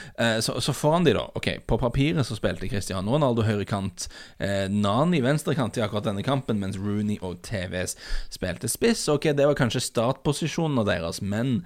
Så, 0.44 0.58
så, 0.64 0.76
foran 0.76 1.08
de, 1.08 1.14
da. 1.16 1.28
Ok, 1.40 1.54
På 1.68 1.80
papiret 1.80 2.28
så 2.28 2.36
spilte 2.36 2.68
Cristiano 2.72 3.16
Ronaldo 3.16 3.46
høyrekant, 3.48 4.10
uh, 4.42 4.66
Nani 4.72 5.22
venstrekant 5.24 5.80
i 5.80 5.86
akkurat 5.86 6.10
denne 6.10 6.26
kampen, 6.26 6.60
mens 6.64 6.80
Rooney 6.80 7.20
og 7.22 7.40
TVS 7.48 7.96
spilte 8.34 8.72
spiss. 8.72 9.08
Ok, 9.12 9.30
det 9.36 9.48
var 9.48 9.60
kanskje 9.60 9.86
startposisjonene 9.88 10.88
deres, 10.88 11.24
men 11.24 11.62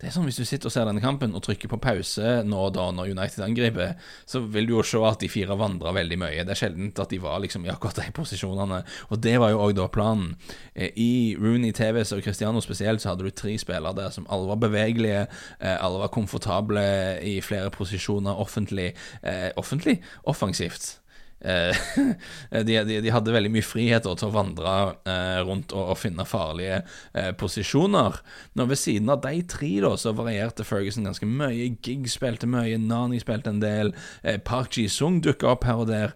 det 0.00 0.08
er 0.08 0.14
sånn 0.14 0.24
Hvis 0.28 0.40
du 0.40 0.46
sitter 0.48 0.70
og 0.70 0.72
ser 0.72 0.88
denne 0.88 1.02
kampen 1.02 1.34
og 1.36 1.42
trykker 1.44 1.68
på 1.68 1.78
pause 1.82 2.38
nå 2.48 2.60
da 2.72 2.86
når 2.94 3.12
United 3.12 3.44
angriper, 3.44 3.96
så 4.28 4.40
vil 4.40 4.68
du 4.68 4.74
jo 4.78 4.84
se 4.86 5.00
at 5.04 5.20
de 5.20 5.28
fire 5.28 5.56
vandrer 5.60 5.96
veldig 5.96 6.18
mye. 6.20 6.44
Det 6.46 6.54
er 6.54 6.60
sjelden 6.62 6.92
at 6.94 7.12
de 7.12 7.18
var 7.20 7.40
liksom 7.44 7.66
i 7.66 7.72
akkurat 7.72 8.00
de 8.00 8.06
posisjonene. 8.16 8.80
Og 9.10 9.20
det 9.20 9.36
var 9.42 9.52
jo 9.52 9.60
òg 9.66 9.74
da 9.76 9.88
planen. 9.92 10.32
Eh, 10.74 10.96
I 10.96 11.36
Rooney, 11.40 11.74
TVs 11.76 12.14
og 12.16 12.24
Cristiano 12.24 12.62
spesielt 12.64 13.04
så 13.04 13.12
hadde 13.12 13.28
du 13.28 13.34
tre 13.34 13.56
spillere 13.60 13.92
der 13.98 14.14
som 14.14 14.28
alle 14.32 14.48
var 14.48 14.62
bevegelige, 14.64 15.26
eh, 15.60 15.76
alle 15.76 16.00
var 16.00 16.14
komfortable 16.14 16.86
i 17.20 17.36
flere 17.44 17.70
posisjoner 17.74 18.40
offentlig. 18.40 18.94
Eh, 19.22 19.50
offentlig? 19.60 20.00
Offensivt. 20.24 20.96
Eh, 21.40 21.76
de, 22.50 22.84
de, 22.84 22.98
de, 23.00 23.12
hadde 23.12 23.32
veldig 23.32 23.50
mye 23.54 23.64
frihet 23.64 24.04
til 24.04 24.28
å 24.28 24.32
vandre 24.34 24.74
eh, 25.08 25.40
rundt 25.46 25.72
og, 25.72 25.94
og, 25.94 25.98
finne 26.00 26.26
farlige 26.28 26.82
eh, 26.82 27.30
posisjoner. 27.40 28.20
Nå 28.58 28.68
Ved 28.70 28.80
siden 28.80 29.12
av 29.12 29.22
de 29.24 29.40
tre 29.48 29.72
da, 29.82 29.94
så 29.96 30.12
varierte 30.16 30.66
Ferguson 30.68 31.08
ganske 31.08 31.28
mye. 31.28 31.70
Gig 31.84 32.08
spilte 32.12 32.48
mye, 32.50 32.78
Nani 32.80 33.20
spilte 33.22 33.54
en 33.54 33.62
del. 33.62 33.94
Park 34.46 34.76
Ji-sung 34.76 35.20
dukka 35.24 35.54
opp 35.54 35.66
her 35.68 35.80
og 35.82 35.90
der, 35.90 36.14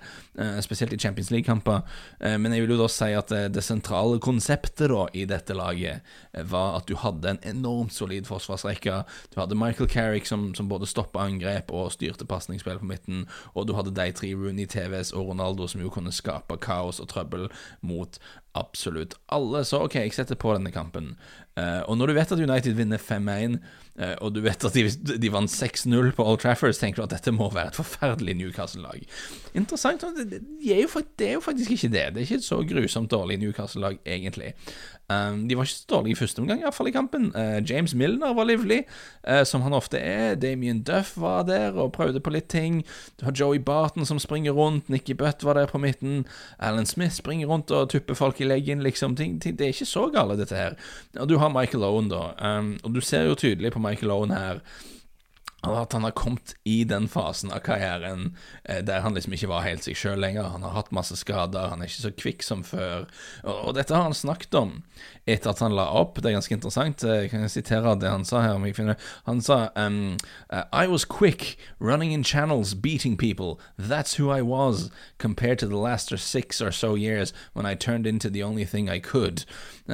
spesielt 0.65 0.93
i 0.93 0.99
Champions 0.99 1.31
League-kamper. 1.31 1.81
men 2.21 2.53
jeg 2.53 2.65
vil 2.65 2.75
jo 2.75 2.81
da 2.83 2.89
si 2.91 3.13
at 3.15 3.31
det, 3.31 3.55
det 3.55 3.63
sentrale 3.65 4.19
konseptet 4.23 4.91
da 4.91 5.07
i 5.15 5.25
dette 5.31 5.55
laget 5.55 6.03
var 6.51 6.79
at 6.81 6.89
du 6.89 6.97
hadde 6.99 7.31
en 7.31 7.41
enormt 7.47 7.95
solid 7.95 8.27
forsvarsrekke. 8.27 9.03
Du 9.35 9.41
hadde 9.41 9.59
Michael 9.59 9.91
Carrick 9.91 10.27
som, 10.27 10.55
som 10.55 10.69
både 10.69 10.89
stoppa 10.91 11.23
angrep 11.29 11.71
og 11.71 11.93
styrte 11.95 12.27
pasningsspill 12.27 12.81
på 12.83 12.91
midten, 12.91 13.27
og 13.55 13.69
du 13.69 13.75
hadde 13.79 13.95
de 13.95 14.11
tre 14.13 14.33
Rooney 14.35 14.67
TVs 14.67 15.13
og 15.13 15.31
Ronaldo 15.31 15.69
som 15.71 15.83
jo 15.85 15.93
kunne 15.93 16.13
skape 16.15 16.59
kaos 16.63 17.01
og 17.03 17.11
trøbbel 17.13 17.49
mot 17.83 18.19
absolutt 18.59 19.17
alle. 19.35 19.65
Så 19.67 19.83
OK, 19.85 19.97
jeg 19.99 20.15
setter 20.15 20.39
på 20.39 20.53
denne 20.55 20.73
kampen. 20.75 21.15
Uh, 21.55 21.83
og 21.87 21.99
når 21.99 22.11
du 22.11 22.17
vet 22.17 22.33
at 22.35 22.41
United 22.43 22.75
vinner 22.75 22.99
5-1, 22.99 23.59
uh, 24.01 24.15
og 24.27 24.33
du 24.35 24.41
vet 24.43 24.65
at 24.67 24.75
de, 24.75 24.89
de 25.23 25.31
vant 25.31 25.51
6-0 25.51 26.11
på 26.17 26.27
Old 26.27 26.41
Trafford, 26.43 26.75
tenker 26.79 27.03
du 27.03 27.05
at 27.07 27.15
dette 27.15 27.35
må 27.35 27.47
være 27.55 27.71
et 27.71 27.79
forferdelig 27.79 28.35
Newcastle-lag. 28.41 29.05
Interessant. 29.55 30.03
Det, 30.17 30.27
det, 30.33 30.41
er 30.67 30.83
jo, 30.83 31.03
det, 31.19 31.29
er 31.29 31.37
jo, 31.37 31.45
faktisk 31.45 31.77
ikke 31.77 31.93
det. 31.95 32.05
Det 32.15 32.23
er 32.23 32.27
ikke 32.29 32.41
et 32.43 32.49
så 32.49 32.59
grusomt 32.67 33.11
dårlig 33.15 33.39
Newcastle-lag, 33.43 34.01
egentlig. 34.07 34.55
Um, 35.09 35.49
de 35.49 35.57
var 35.57 35.67
ikke 35.67 35.75
så 35.75 35.87
dårlige 35.91 36.13
i 36.13 36.17
første 36.17 36.41
omgang, 36.41 36.63
iallfall 36.63 36.89
i 36.89 36.95
kampen. 36.95 37.27
Uh, 37.37 37.61
James 37.71 37.95
Milner 37.95 38.33
var 38.35 38.49
livlig, 38.49 38.85
uh, 39.29 39.43
som 39.45 39.61
han 39.61 39.77
ofte 39.77 39.99
er. 39.99 40.35
Damien 40.41 40.83
Duff 40.83 41.13
var 41.21 41.43
der 41.45 41.77
og 41.77 41.93
prøvde 41.93 42.23
på 42.25 42.33
litt 42.33 42.49
ting. 42.49 42.81
Du 43.21 43.27
har 43.29 43.37
Joey 43.37 43.61
Barton 43.61 44.09
som 44.09 44.19
springer 44.19 44.57
rundt. 44.57 44.89
Nicky 44.89 45.13
Butt 45.13 45.45
var 45.45 45.61
der 45.61 45.67
på 45.67 45.79
midten. 45.79 46.25
Alan 46.59 46.87
Smith 46.87 47.15
springer 47.15 47.47
rundt 47.47 47.71
og 47.71 47.91
tupper 47.91 48.15
folk 48.15 48.41
i 48.41 48.49
leggen. 48.49 48.83
Liksom. 48.83 49.17
Det 49.17 49.61
er 49.61 49.75
ikke 49.75 49.89
så 49.89 50.09
gale, 50.15 50.39
dette 50.41 50.57
her. 50.57 50.79
Og 51.21 51.29
du 51.29 51.39
har 51.39 51.53
Michael 51.53 51.85
Owen, 51.85 52.09
da. 52.09 52.33
Um, 52.41 52.79
og 52.83 52.95
du 52.95 53.01
ser 53.01 53.29
jo 53.29 53.35
tydelig 53.35 53.73
på 53.73 53.85
Michael 53.85 54.11
Owen 54.11 54.33
her 54.33 54.65
at 55.73 55.93
han 55.97 56.05
har 56.05 56.15
kommet 56.17 56.55
i 56.65 56.83
den 56.85 57.09
fasen 57.09 57.53
av 57.55 57.63
karrieren 57.65 58.35
eh, 58.65 58.83
der 58.85 59.01
han 59.05 59.15
liksom 59.17 59.35
ikke 59.37 59.51
var 59.51 59.65
helt 59.67 59.87
seg 59.87 59.97
sjøl 59.99 60.21
lenger. 60.21 60.51
Han 60.55 60.67
har 60.67 60.77
hatt 60.77 60.93
masse 60.95 61.17
skader, 61.17 61.71
han 61.73 61.83
er 61.83 61.91
ikke 61.91 62.07
så 62.07 62.13
kvikk 62.13 62.45
som 62.47 62.65
før. 62.67 63.07
Og, 63.43 63.73
dette 63.79 63.95
har 63.95 64.07
han 64.07 64.17
snakket 64.17 64.55
om 64.59 64.77
etter 65.25 65.51
at 65.51 65.63
han 65.65 65.75
la 65.75 65.87
opp. 65.97 66.21
Det 66.21 66.31
er 66.31 66.37
ganske 66.37 66.55
interessant. 66.55 67.05
Jeg 67.05 67.31
kan 67.33 67.49
sitere 67.49 67.97
det 67.99 68.11
han 68.13 68.27
sa 68.29 68.43
her. 68.45 68.55
om 68.55 68.67
jeg 68.67 68.77
finner 68.77 69.01
Han 69.25 69.41
sa 69.41 69.71
um, 69.77 70.17
I 70.73 70.87
was 70.87 71.05
quick, 71.05 71.57
running 71.79 72.13
in 72.13 72.23
channels, 72.23 72.75
beating 72.75 73.17
people. 73.17 73.59
That's 73.79 74.15
who 74.17 74.31
I 74.31 74.43
was, 74.43 74.91
compared 75.19 75.59
to 75.61 75.67
the 75.67 75.79
last 75.79 76.13
six 76.19 76.61
or 76.61 76.71
so 76.71 76.95
years 76.95 77.33
when 77.55 77.67
I 77.67 77.75
turned 77.75 78.07
into 78.07 78.29
the 78.29 78.43
only 78.43 78.65
thing 78.65 78.89
I 78.89 78.99
could. 78.99 79.45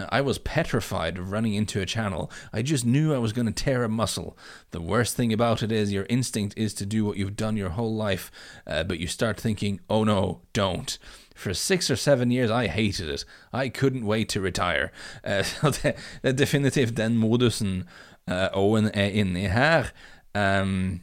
I 0.09 0.21
was 0.21 0.39
petrified 0.39 1.19
of 1.19 1.33
running 1.33 1.55
into 1.55 1.81
a 1.81 1.87
channel. 1.87 2.31
I 2.53 2.63
just 2.63 2.85
knew 2.85 3.15
I 3.15 3.19
was 3.19 3.33
going 3.33 3.47
to 3.47 3.65
tear 3.65 3.85
a 3.85 3.89
muscle. 3.89 4.37
The 4.71 4.81
worst 4.81 5.17
thing 5.17 5.33
about 5.33 5.60
about 5.63 5.73
it 5.73 5.79
is 5.79 5.93
your 5.93 6.07
instinct 6.09 6.55
is 6.57 6.75
to 6.75 6.87
do 6.87 7.05
what 7.05 7.17
you've 7.17 7.37
done 7.37 7.57
your 7.57 7.71
whole 7.71 7.95
life, 7.95 8.31
uh, 8.67 8.85
but 8.85 8.99
you 8.99 9.07
start 9.07 9.41
thinking, 9.41 9.81
oh 9.89 10.05
no, 10.05 10.41
don't. 10.53 10.99
For 11.35 11.55
six 11.55 11.91
or 11.91 11.97
seven 11.97 12.31
years 12.31 12.51
I 12.51 12.67
hated 12.67 13.09
it. 13.09 13.25
I 13.53 13.69
couldn't 13.69 14.05
wait 14.05 14.29
to 14.31 14.41
retire. 14.41 14.93
Uh, 15.25 15.45
det, 15.83 15.97
det, 16.23 16.77
er 16.77 16.87
den 16.87 17.17
modusen 17.17 17.85
uh, 18.29 18.49
Owen 18.53 18.91
er 18.95 19.11
inne 19.11 19.45
i 19.45 19.49
her. 19.49 19.93
Um, 20.35 21.01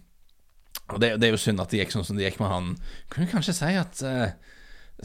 og 0.88 1.02
det, 1.02 1.22
det, 1.22 1.28
er 1.28 1.32
jo 1.32 1.38
synd 1.38 1.60
at 1.60 1.72
det 1.72 1.82
gikk 1.82 1.92
sånn 1.92 2.06
som 2.08 2.18
det 2.18 2.30
gikk 2.30 2.40
med 2.40 2.52
han. 2.52 2.78
Kunne 3.10 3.28
kanskje 3.28 3.58
si 3.58 3.74
at 3.76 4.04
uh, 4.06 4.30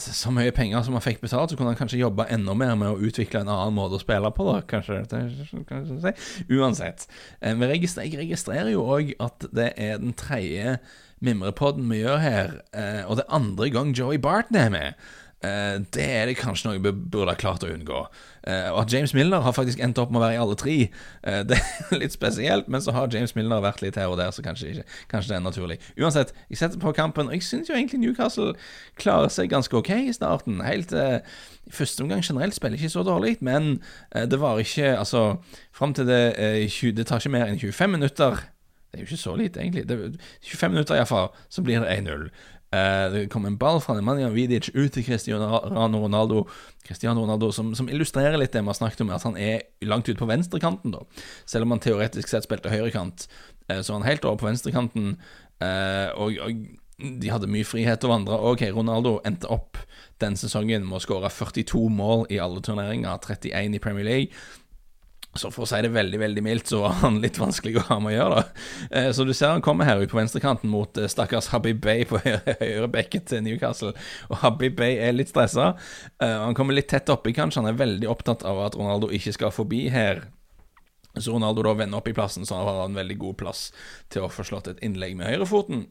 så 0.01 0.31
mye 0.33 0.53
penger 0.57 0.85
som 0.87 0.97
han 0.97 1.05
fikk 1.05 1.21
betalt, 1.21 1.53
så 1.53 1.59
kunne 1.59 1.75
han 1.75 1.77
kanskje 1.77 2.01
jobbe 2.01 2.25
enda 2.33 2.55
mer 2.57 2.73
med 2.81 2.95
å 2.95 3.09
utvikle 3.09 3.43
en 3.43 3.51
annen 3.53 3.77
måte 3.77 3.99
å 3.99 4.01
spille 4.01 4.31
på, 4.33 4.47
da, 4.49 4.63
kanskje. 4.65 5.03
kanskje 5.69 5.99
si. 6.01 6.13
Uansett. 6.57 7.07
Eh, 7.41 7.53
jeg 7.53 8.17
registrerer 8.23 8.73
jo 8.73 8.87
òg 8.89 9.13
at 9.21 9.49
det 9.53 9.73
er 9.77 10.01
den 10.01 10.15
tredje 10.17 10.79
mimrepodden 11.23 11.91
vi 11.93 12.01
gjør 12.01 12.23
her, 12.23 12.55
eh, 12.73 13.03
og 13.05 13.19
det 13.19 13.27
er 13.27 13.37
andre 13.37 13.69
gang 13.75 13.93
Joey 13.97 14.19
Barton 14.19 14.59
er 14.59 14.73
med. 14.73 15.05
Eh, 15.43 15.81
det 15.95 16.05
er 16.07 16.29
det 16.31 16.37
kanskje 16.39 16.69
noe 16.69 16.79
vi 16.79 16.93
burde 16.93 17.33
ha 17.33 17.39
klart 17.39 17.65
å 17.67 17.71
unngå. 17.73 18.05
Uh, 18.43 18.73
og 18.73 18.81
at 18.81 18.93
James 18.93 19.13
Milner 19.15 19.43
har 19.43 19.55
faktisk 19.55 19.79
endt 19.83 19.99
opp 20.03 20.11
med 20.11 20.19
å 20.19 20.23
være 20.25 20.35
i 20.35 20.39
alle 20.43 20.57
tre, 20.59 20.77
uh, 21.23 21.43
det 21.47 21.59
er 21.59 22.01
litt 22.03 22.15
spesielt. 22.15 22.69
Men 22.71 22.83
så 22.83 22.95
har 22.95 23.11
James 23.15 23.35
Milner 23.39 23.63
vært 23.63 23.83
litt 23.83 23.99
her 23.99 24.11
og 24.11 24.19
der, 24.19 24.31
så 24.35 24.43
kanskje, 24.43 24.71
ikke, 24.73 24.87
kanskje 25.11 25.33
det 25.33 25.37
er 25.37 25.45
naturlig. 25.45 25.79
Uansett, 25.99 26.35
jeg 26.51 26.59
setter 26.59 26.83
på 26.83 26.95
kampen, 26.95 27.31
og 27.31 27.37
jeg 27.39 27.47
syns 27.47 27.71
jo 27.71 27.79
egentlig 27.79 28.03
Newcastle 28.03 28.53
klarer 28.99 29.31
seg 29.35 29.51
ganske 29.51 29.77
ok 29.79 29.93
i 29.99 30.15
starten. 30.15 30.63
Helt 30.67 30.95
uh, 30.95 31.19
første 31.71 32.07
omgang 32.07 32.23
generelt 32.27 32.59
spiller 32.59 32.79
ikke 32.79 32.95
så 32.95 33.07
dårlig, 33.07 33.37
men 33.41 33.77
det 34.13 34.39
var 34.41 34.59
ikke 34.59 34.93
Altså, 35.03 35.37
fram 35.73 35.95
til 35.95 36.07
det 36.07 36.35
20, 36.71 36.93
Det 36.97 37.07
tar 37.07 37.23
ikke 37.23 37.31
mer 37.33 37.47
enn 37.47 37.59
25 37.59 37.91
minutter. 37.91 38.43
Det 38.93 38.99
er 38.99 39.05
jo 39.05 39.09
ikke 39.09 39.17
så 39.17 39.37
lite, 39.37 39.61
egentlig. 39.61 39.89
Det, 39.89 40.21
25 40.43 40.71
minutter 40.71 40.95
iallfall, 40.95 41.31
så 41.49 41.63
blir 41.63 41.81
det 41.81 41.95
1-0. 41.99 42.29
Uh, 42.73 43.07
det 43.13 43.23
kom 43.33 43.45
en 43.45 43.59
ball 43.61 43.83
fra 43.85 43.93
Nemanja 43.99 44.31
Vidic 44.33 44.71
ut 44.73 44.95
til 44.95 45.05
Cristiano 45.05 45.59
Ronaldo, 45.61 46.47
Cristiano 46.87 47.21
Ronaldo 47.21 47.51
som, 47.53 47.75
som, 47.77 47.91
illustrerer 47.93 48.39
litt 48.41 48.55
det 48.55 48.63
vi 48.65 48.71
har 48.73 48.79
snakket 48.79 49.03
om, 49.05 49.11
at 49.13 49.27
han 49.29 49.37
er 49.37 49.67
langt 49.85 50.09
ute 50.09 50.17
på 50.17 50.29
venstrekanten. 50.31 50.95
da 50.95 51.03
Selv 51.45 51.67
om 51.67 51.77
han 51.77 51.83
teoretisk 51.85 52.33
sett 52.33 52.49
spilte 52.49 52.73
høyrekant, 52.73 53.27
uh, 53.69 53.81
så 53.85 53.99
han 53.99 54.09
helt 54.09 54.25
over 54.25 54.41
på 54.41 54.49
venstrekanten. 54.49 55.19
Uh, 55.61 56.09
og, 56.17 56.41
og, 56.41 56.65
de 57.03 57.31
hadde 57.33 57.51
mye 57.51 57.67
frihet 57.67 58.05
å 58.07 58.11
vandre. 58.13 58.37
Ok, 58.53 58.65
Ronaldo 58.71 59.17
endte 59.27 59.51
opp 59.51 59.81
den 60.23 60.37
sesongen 60.39 60.85
med 60.87 61.01
å 61.01 61.03
skåre 61.03 61.31
42 61.33 61.89
mål 61.91 62.29
i 62.31 62.39
alle 62.41 62.63
turneringer, 62.63 63.19
31 63.27 63.75
i 63.75 63.81
Premier 63.83 64.07
League. 64.07 64.45
Så 65.35 65.49
for 65.49 65.65
å 65.65 65.69
si 65.69 65.79
det 65.81 65.89
veldig 65.95 66.19
veldig 66.21 66.43
mildt, 66.45 66.69
så 66.69 66.83
var 66.83 66.99
han 67.01 67.17
litt 67.23 67.39
vanskelig 67.41 67.79
å 67.81 67.85
ha 67.87 67.97
med 68.05 68.13
å 68.13 68.17
gjøre. 68.19 68.41
da. 68.43 68.65
Eh, 69.01 69.09
så 69.17 69.25
du 69.25 69.33
ser 69.33 69.55
han 69.55 69.65
kommer 69.65 69.89
her 69.89 70.03
ut 70.03 70.11
på 70.13 70.19
venstrekanten 70.19 70.69
mot 70.69 70.99
eh, 71.01 71.09
stakkars 71.09 71.49
Habib 71.55 71.81
Bay 71.81 72.05
på 72.09 72.21
høyrebekket 72.25 73.31
til 73.31 73.41
Newcastle. 73.47 73.95
Og 74.29 74.43
Habib 74.43 74.77
Bay 74.77 74.99
er 75.01 75.17
litt 75.17 75.33
stressa. 75.33 75.71
Eh, 76.21 76.37
han 76.45 76.59
kommer 76.59 76.77
litt 76.77 76.91
tett 76.93 77.09
oppi, 77.13 77.33
kanskje. 77.37 77.63
Han 77.63 77.73
er 77.73 77.81
veldig 77.81 78.11
opptatt 78.13 78.45
av 78.45 78.61
at 78.67 78.77
Ronaldo 78.77 79.09
ikke 79.09 79.33
skal 79.39 79.55
forbi 79.57 79.87
her. 79.95 80.27
Så 81.17 81.33
Ronaldo 81.33 81.65
da 81.65 81.75
vender 81.81 82.01
opp 82.01 82.13
i 82.13 82.17
plassen, 82.17 82.45
så 82.49 82.61
han 82.61 82.69
har 82.69 82.85
en 82.85 83.01
veldig 83.01 83.19
god 83.25 83.41
plass 83.41 83.67
til 84.13 84.27
å 84.27 84.33
få 84.33 84.45
slått 84.49 84.69
et 84.69 84.85
innlegg 84.85 85.17
med 85.17 85.33
høyrefoten. 85.33 85.87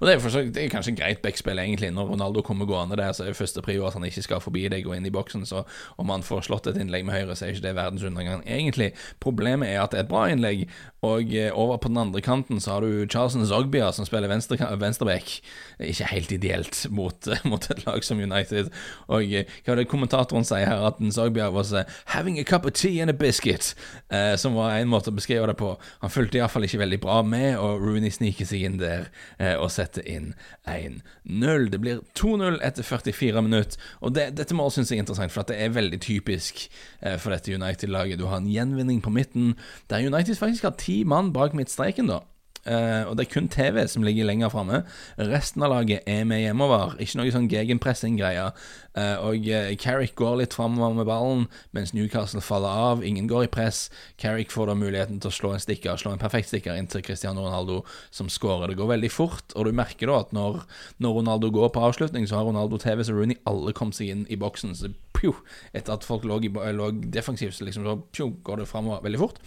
Og 0.00 0.06
Det 0.06 0.14
er, 0.14 0.18
for, 0.18 0.30
det 0.30 0.64
er 0.64 0.72
kanskje 0.72 0.96
greit 0.98 1.22
backspill, 1.22 1.58
egentlig. 1.58 1.92
Når 1.94 2.12
Ronaldo 2.12 2.42
kommer 2.42 2.66
gående 2.66 2.96
der, 2.98 3.12
så 3.12 3.24
er 3.24 3.32
det 3.32 3.38
første 3.38 3.62
prio 3.62 3.86
at 3.86 3.94
han 3.94 4.04
ikke 4.04 4.24
skal 4.26 4.42
forbi 4.42 4.66
deg 4.72 4.86
og 4.88 4.96
inn 4.96 5.06
i 5.06 5.14
boksen. 5.14 5.46
Så 5.46 5.62
om 6.00 6.10
han 6.10 6.24
får 6.26 6.48
slått 6.48 6.66
et 6.70 6.80
innlegg 6.80 7.06
med 7.06 7.14
høyre, 7.14 7.36
så 7.36 7.46
er 7.46 7.54
ikke 7.54 7.68
det 7.68 7.76
verdens 7.78 8.06
undergang, 8.06 8.42
egentlig. 8.46 8.92
Problemet 9.20 9.70
er 9.70 9.82
at 9.82 9.94
det 9.94 10.00
er 10.00 10.06
et 10.08 10.12
bra 10.12 10.26
innlegg, 10.30 10.66
og 11.06 11.32
eh, 11.32 11.48
over 11.56 11.78
på 11.80 11.88
den 11.88 12.00
andre 12.00 12.20
kanten 12.20 12.60
så 12.60 12.74
har 12.74 12.84
du 12.84 13.06
Charleston 13.08 13.46
Zogbia, 13.46 13.92
som 13.92 14.04
spiller 14.04 14.28
venstre, 14.28 14.58
venstreback. 14.80 15.38
Ikke 15.80 16.08
helt 16.10 16.32
ideelt 16.32 16.86
mot, 16.90 17.28
mot, 17.50 17.70
et 17.70 17.86
lag 17.86 18.04
som 18.04 18.20
United. 18.20 18.68
Og 19.08 19.24
eh, 19.24 19.48
hva 19.64 19.74
er 19.74 19.80
det 19.80 19.88
kommentatoren 19.88 20.44
sier 20.44 20.68
her, 20.68 20.84
at 20.90 21.00
Zogbia 21.14 21.50
was 21.50 21.72
uh, 21.72 21.84
'having 22.12 22.38
a 22.38 22.44
cup 22.44 22.66
of 22.66 22.72
tea 22.72 23.00
and 23.00 23.10
a 23.10 23.14
biscuit', 23.16 23.74
eh, 24.10 24.36
som 24.36 24.54
var 24.54 24.76
en 24.76 24.88
måte 24.88 25.10
å 25.10 25.16
beskrive 25.16 25.46
det 25.46 25.56
på. 25.56 25.76
Han 26.02 26.10
fulgte 26.10 26.38
iallfall 26.38 26.64
ikke 26.64 26.82
veldig 26.82 27.00
bra 27.00 27.22
med, 27.22 27.56
og 27.58 27.80
Rooney 27.80 28.10
sniker 28.10 28.44
seg 28.44 28.66
inn 28.68 28.78
der. 28.80 29.08
Uh, 29.40 29.59
og 29.60 29.72
sette 29.74 30.02
inn 30.08 30.32
1-0. 30.68 31.68
Det 31.72 31.80
blir 31.82 32.02
2-0 32.18 32.58
etter 32.66 32.86
44 32.86 33.44
minutter. 33.46 33.78
Og 34.00 34.14
det, 34.16 34.30
Dette 34.38 34.56
må 34.56 34.66
også 34.66 34.80
synes 34.80 34.92
jeg 34.92 35.00
er 35.00 35.04
interessant, 35.06 35.34
for 35.34 35.48
det 35.48 35.60
er 35.60 35.76
veldig 35.76 36.00
typisk 36.02 36.66
eh, 37.00 37.16
for 37.20 37.34
dette 37.34 37.54
United-laget. 37.54 38.20
Du 38.20 38.28
har 38.30 38.40
en 38.40 38.50
gjenvinning 38.50 39.02
på 39.04 39.12
midten, 39.14 39.54
der 39.90 40.06
United 40.06 40.36
faktisk 40.40 40.68
har 40.68 40.76
ti 40.80 41.02
mann 41.04 41.32
bak 41.36 41.54
midtstreken. 41.54 42.10
da 42.10 42.22
Uh, 42.66 43.08
og 43.08 43.16
det 43.16 43.24
er 43.24 43.32
kun 43.32 43.48
TV 43.48 43.80
som 43.88 44.04
ligger 44.04 44.28
lenger 44.28 44.52
framme. 44.52 44.82
Resten 45.30 45.64
av 45.64 45.72
laget 45.72 46.04
er 46.10 46.26
med 46.28 46.42
hjemover. 46.42 46.96
Ikke 47.00 47.20
noe 47.20 47.32
sånn 47.32 47.48
gegenpressing-greier. 47.50 48.52
Uh, 48.98 49.16
og 49.24 49.48
uh, 49.48 49.70
Carrick 49.80 50.16
går 50.18 50.40
litt 50.42 50.56
framover 50.56 50.98
med 50.98 51.08
ballen, 51.08 51.46
mens 51.76 51.94
Newcastle 51.96 52.42
faller 52.44 52.84
av. 52.90 53.04
Ingen 53.06 53.30
går 53.30 53.46
i 53.46 53.52
press. 53.52 53.86
Carrick 54.20 54.52
får 54.52 54.70
da 54.70 54.76
muligheten 54.76 55.22
til 55.22 55.32
å 55.32 55.34
slå 55.34 55.54
en 55.56 55.62
stikker, 55.62 55.96
slå 56.00 56.12
en 56.14 56.22
perfekt 56.22 56.50
stikker 56.52 56.76
inn 56.76 56.90
til 56.90 57.04
Cristiano 57.06 57.46
Ronaldo, 57.46 57.80
som 58.12 58.28
skårer. 58.32 58.68
Det 58.70 58.80
går 58.80 58.94
veldig 58.94 59.12
fort, 59.14 59.54
og 59.56 59.68
du 59.68 59.76
merker 59.76 60.10
da 60.10 60.20
at 60.24 60.34
når, 60.36 60.64
når 61.00 61.20
Ronaldo 61.20 61.52
går 61.54 61.72
på 61.74 61.84
avslutning, 61.88 62.28
så 62.28 62.40
har 62.40 62.50
Ronaldo, 62.50 62.80
TV 62.82 63.04
så 63.06 63.16
Rooney 63.16 63.40
alle 63.48 63.76
kommet 63.76 63.96
seg 63.96 64.12
inn 64.12 64.26
i 64.28 64.38
boksen. 64.40 64.76
Så 64.76 64.92
pju, 65.16 65.32
etter 65.76 65.96
at 65.96 66.06
folk 66.06 66.26
lå, 66.28 66.40
lå 66.76 66.90
defensivt, 67.12 67.56
så 67.56 67.66
liksom 67.68 67.86
så 67.88 67.96
pju, 68.12 68.32
går 68.46 68.62
det 68.62 68.68
framover 68.70 69.04
veldig 69.06 69.22
fort. 69.22 69.40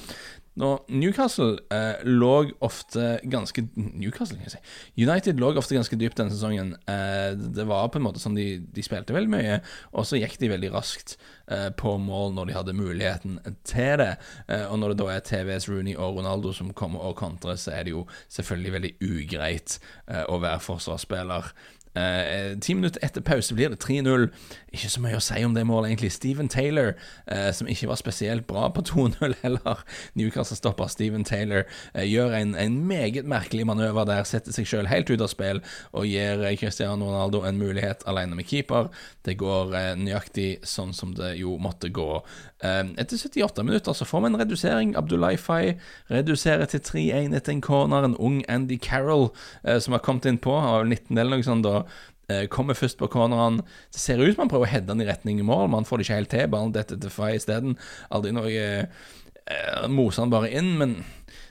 Nå, 0.60 0.70
Newcastle 0.94 1.58
eh, 1.74 2.04
lå 2.06 2.34
ofte 2.62 3.18
ganske 3.26 3.64
Newcastle, 3.74 4.38
kan 4.38 4.46
jeg 4.46 4.54
si. 4.54 4.62
United 5.02 5.42
lå 5.42 5.50
ofte 5.58 5.78
ganske 5.78 5.98
dypt 5.98 6.20
denne 6.20 6.34
sesongen. 6.34 6.76
Eh, 6.90 7.34
det 7.34 7.66
var 7.70 7.90
på 7.90 7.98
en 7.98 8.06
måte 8.06 8.22
sånn 8.22 8.38
de, 8.38 8.48
de 8.74 8.86
spilte 8.86 9.16
veldig 9.16 9.34
mye, 9.34 9.60
og 9.98 10.06
så 10.06 10.20
gikk 10.22 10.38
de 10.42 10.52
veldig 10.54 10.70
raskt 10.76 11.16
eh, 11.48 11.72
på 11.74 11.96
mål 12.02 12.38
når 12.38 12.50
de 12.50 12.58
hadde 12.60 12.78
muligheten 12.78 13.40
til 13.66 13.98
det. 14.04 14.12
Eh, 14.48 14.68
og 14.70 14.78
når 14.82 14.94
det 14.94 15.02
da 15.02 15.12
er 15.16 15.28
TVs 15.30 15.70
Rooney 15.72 15.98
og 15.98 16.20
Ronaldo 16.20 16.54
som 16.54 16.74
kommer 16.78 17.02
og 17.10 17.18
kontrer, 17.22 17.58
så 17.58 17.74
er 17.74 17.88
det 17.88 17.96
jo 17.96 18.06
selvfølgelig 18.28 18.76
veldig 18.78 18.94
ugreit 19.10 19.80
eh, 20.06 20.26
å 20.30 20.38
være 20.44 20.62
forsvarsspiller. 20.70 21.50
Eh, 21.96 22.58
ti 22.62 22.74
minutter 22.74 23.04
etter 23.06 23.22
pause 23.22 23.54
blir 23.54 23.70
det 23.70 23.80
3-0. 23.84 24.30
Ikke 24.74 24.90
så 24.90 25.02
mye 25.04 25.20
å 25.20 25.24
si 25.24 25.44
om 25.46 25.54
det 25.54 25.66
målet, 25.70 25.92
egentlig. 25.92 26.12
Steven 26.16 26.50
Taylor, 26.50 26.94
eh, 27.28 27.52
som 27.54 27.70
ikke 27.70 27.90
var 27.92 28.00
spesielt 28.02 28.48
bra 28.50 28.70
på 28.74 28.82
2-0 28.90 29.36
heller. 29.44 29.84
Newcastle-stopper 30.18 30.90
Steven 30.90 31.24
Taylor 31.24 31.68
eh, 31.94 32.08
gjør 32.10 32.34
en, 32.40 32.56
en, 32.56 32.80
meget 32.88 33.28
merkelig 33.30 33.68
manøver 33.70 34.08
der, 34.10 34.26
setter 34.28 34.56
seg 34.56 34.68
selv 34.68 34.90
helt 34.90 35.12
ut 35.14 35.22
av 35.22 35.30
spill 35.32 35.62
og 35.94 36.08
gir 36.10 36.42
Cristiano 36.60 37.06
Ronaldo 37.06 37.44
en 37.46 37.60
mulighet 37.62 38.02
alene 38.10 38.36
med 38.36 38.50
keeper. 38.50 38.90
Det 39.24 39.38
går 39.40 39.76
nøyaktig 40.02 40.66
sånn 40.68 40.92
som 40.98 41.14
det 41.16 41.36
jo 41.40 41.56
måtte 41.62 41.92
gå. 41.94 42.18
Etter 42.64 43.20
78 43.20 43.64
minutter 43.64 43.96
så 43.96 44.08
får 44.08 44.24
vi 44.24 44.32
en 44.32 44.40
redusering. 44.42 44.96
Abdullah 45.00 45.38
Fay 45.40 45.76
reduserer 46.12 46.68
til 46.72 46.82
3-1 46.84 47.38
etter 47.38 47.54
en 47.54 47.64
corner. 47.64 48.08
En 48.08 48.18
ung 48.18 48.42
Andy 48.52 48.80
Carroll 48.82 49.30
som 49.64 49.96
har 49.96 50.04
kommet 50.04 50.28
inn 50.30 50.42
på, 50.42 50.56
har 50.60 50.88
19 50.88 51.18
eller 51.18 51.38
noe 51.38 51.48
sånt 51.48 51.68
da 51.68 51.83
Eh, 52.32 52.46
kommer 52.48 52.74
først 52.74 52.98
på 52.98 53.10
corneren. 53.12 53.62
Det 53.92 54.00
ser 54.00 54.22
ut 54.22 54.36
som 54.36 54.46
han 54.46 54.52
prøver 54.52 54.68
å 54.68 54.72
heade 54.72 54.88
den 54.88 55.04
i 55.04 55.08
retning 55.10 55.42
mål, 55.44 55.68
men 55.68 55.82
han 55.82 55.88
får 55.88 56.00
det 56.00 56.08
ikke 56.08 56.20
helt 56.22 56.32
til. 56.32 56.48
Ballen 56.54 56.76
detter 56.76 57.00
til 57.02 57.12
Fay 57.12 57.36
isteden. 57.36 57.76
Aldri 58.16 58.32
noe 58.36 58.54
eh, 58.54 59.90
Moser 59.92 60.24
han 60.24 60.32
bare 60.32 60.52
inn, 60.56 60.78
men 60.80 60.96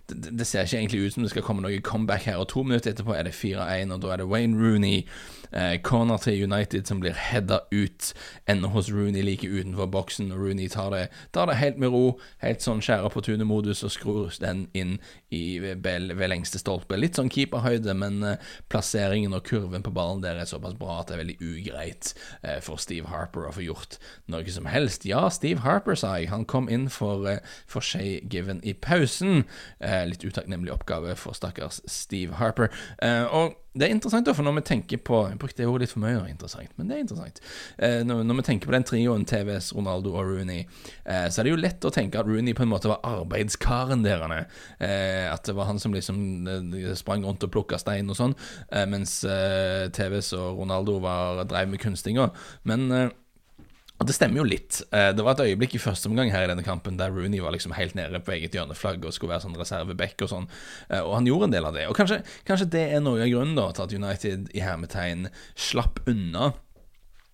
det, 0.08 0.32
det, 0.32 0.46
ser 0.48 0.64
ikke 0.64 0.78
egentlig 0.80 1.02
ut 1.04 1.16
som 1.16 1.26
det 1.26 1.32
skal 1.34 1.44
komme 1.44 1.64
noe 1.64 1.82
comeback 1.84 2.24
her. 2.24 2.40
Og 2.40 2.48
to 2.48 2.64
minutter 2.64 2.94
etterpå 2.94 3.12
er 3.16 3.28
det 3.28 3.36
4-1, 3.36 3.92
og 3.92 4.00
da 4.00 4.14
er 4.14 4.22
det 4.22 4.30
Wayne 4.30 4.56
Rooney, 4.56 5.04
eh, 5.52 5.76
corner 5.84 6.20
til 6.22 6.42
United, 6.44 6.86
som 6.88 7.00
blir 7.02 7.16
heada 7.16 7.62
ut. 7.72 8.12
Ender 8.50 8.72
hos 8.74 8.90
Rooney 8.92 9.22
like 9.22 9.48
utenfor 9.48 9.86
boksen, 9.92 10.32
og 10.32 10.42
Rooney 10.42 10.68
tar 10.72 10.90
det, 10.94 11.04
tar 11.32 11.46
det 11.50 11.58
helt 11.60 11.78
med 11.82 11.92
ro. 11.94 12.18
Helt 12.42 12.64
sånn 12.64 12.82
skjære 12.84 13.12
på 13.12 13.24
tunet-modus, 13.24 13.84
og 13.86 13.94
skrur 13.94 14.32
den 14.42 14.66
inn 14.78 14.98
i, 15.30 15.58
ved, 15.62 15.84
ved 15.84 16.30
lengste 16.32 16.60
stolpe. 16.60 16.98
Litt 16.98 17.18
sånn 17.18 17.32
keeperhøyde, 17.32 17.94
men 17.98 18.22
eh, 18.26 18.52
plasseringen 18.72 19.36
og 19.36 19.44
kurven 19.48 19.84
på 19.84 19.94
ballen 19.94 20.22
der 20.24 20.40
er 20.40 20.48
såpass 20.48 20.76
bra 20.78 21.00
at 21.00 21.10
det 21.10 21.16
er 21.16 21.22
veldig 21.24 21.38
ugreit 21.40 22.12
eh, 22.42 22.58
for 22.64 22.80
Steve 22.82 23.10
Harper 23.12 23.48
å 23.48 23.54
få 23.56 23.64
gjort 23.66 23.98
noe 24.32 24.52
som 24.52 24.68
helst. 24.70 25.06
Ja, 25.08 25.26
Steve 25.32 25.64
Harper, 25.66 25.96
sa 25.98 26.16
jeg. 26.18 26.30
Han 26.32 26.46
kom 26.48 26.68
inn 26.72 26.88
for, 26.92 27.26
eh, 27.28 27.42
for 27.66 27.84
Shay 27.84 28.20
Given 28.28 28.62
i 28.64 28.74
pausen. 28.74 29.44
Eh, 29.80 30.04
litt 30.10 30.24
utakknemlig 30.24 30.72
oppgave 30.74 31.16
for 31.18 31.36
stakkars 31.36 31.80
Steve 31.90 32.40
Harper. 32.40 32.70
Eh, 33.02 33.24
og 33.24 33.61
det 33.72 33.86
er 33.86 33.94
interessant, 33.94 34.26
da, 34.28 34.34
for 34.36 34.44
når 34.44 34.58
vi 34.58 34.64
tenker 34.68 35.00
på 35.00 35.18
Jeg 35.30 35.38
brukte 35.40 35.62
det 35.62 35.68
ordet 35.70 35.86
litt 35.86 35.92
for 35.94 36.02
mye, 36.04 36.20
interessant, 36.28 36.72
men 36.76 36.90
det 36.90 36.96
er 36.96 37.04
interessant. 37.06 37.40
Eh, 37.78 38.02
når, 38.04 38.20
når, 38.28 38.40
vi 38.42 38.44
tenker 38.50 38.68
på 38.68 38.74
den 38.74 38.84
trioen 38.88 39.24
TVS, 39.28 39.70
Ronaldo 39.76 40.12
og 40.12 40.28
Rooney, 40.28 40.66
eh, 41.06 41.28
så 41.32 41.40
er 41.40 41.48
det 41.48 41.54
jo 41.54 41.62
lett 41.62 41.88
å 41.88 41.92
tenke 41.94 42.20
at 42.20 42.28
Rooney 42.28 42.52
på 42.56 42.66
en 42.66 42.72
måte 42.72 42.90
var 42.92 43.00
arbeidskaren 43.08 44.04
deres. 44.04 44.52
Eh, 44.76 45.24
at 45.30 45.48
det 45.48 45.56
var 45.56 45.70
han 45.70 45.80
som 45.80 45.96
liksom 45.96 46.20
eh, 46.44 46.92
sprang 46.98 47.24
rundt 47.24 47.48
og 47.48 47.54
plukka 47.54 47.80
stein 47.80 48.12
og 48.12 48.18
sånn, 48.18 48.36
mens 48.92 49.20
TVS 49.22 50.32
og 50.36 50.60
Ronaldo 50.60 50.98
var, 51.02 51.42
drev 51.48 51.72
med 51.72 51.80
kunstinga. 51.82 52.28
Men 52.68 53.12
og 54.02 54.08
Det 54.08 54.16
stemmer 54.16 54.40
jo 54.42 54.48
litt. 54.48 54.80
Eh, 54.90 55.12
det 55.14 55.22
var 55.22 55.36
et 55.36 55.44
øyeblikk 55.46 55.76
i 55.78 55.82
første 55.82 56.10
omgang 56.10 56.32
her 56.34 56.42
i 56.42 56.50
denne 56.50 56.64
kampen 56.66 56.98
der 56.98 57.12
Rooney 57.14 57.38
var 57.42 57.54
liksom 57.54 57.74
helt 57.76 57.94
nede 57.94 58.18
på 58.18 58.34
eget 58.34 58.56
hjørneflagg 58.56 59.04
og 59.06 59.14
skulle 59.14 59.30
være 59.36 59.44
sånn 59.44 59.54
reserveback 59.58 60.24
og 60.26 60.32
sånn, 60.32 60.48
eh, 60.90 60.98
og 60.98 61.14
han 61.20 61.28
gjorde 61.28 61.50
en 61.50 61.54
del 61.54 61.68
av 61.68 61.78
det. 61.78 61.86
Og 61.86 61.94
kanskje, 61.94 62.18
kanskje 62.48 62.70
det 62.74 62.82
er 62.96 63.04
noe 63.04 63.22
av 63.22 63.30
grunnen 63.30 63.54
da 63.58 63.68
til 63.70 63.86
at 63.86 63.94
United 63.94 64.50
i 64.58 64.64
hermetegn 64.64 65.28
slapp 65.54 66.02
unna 66.10 66.50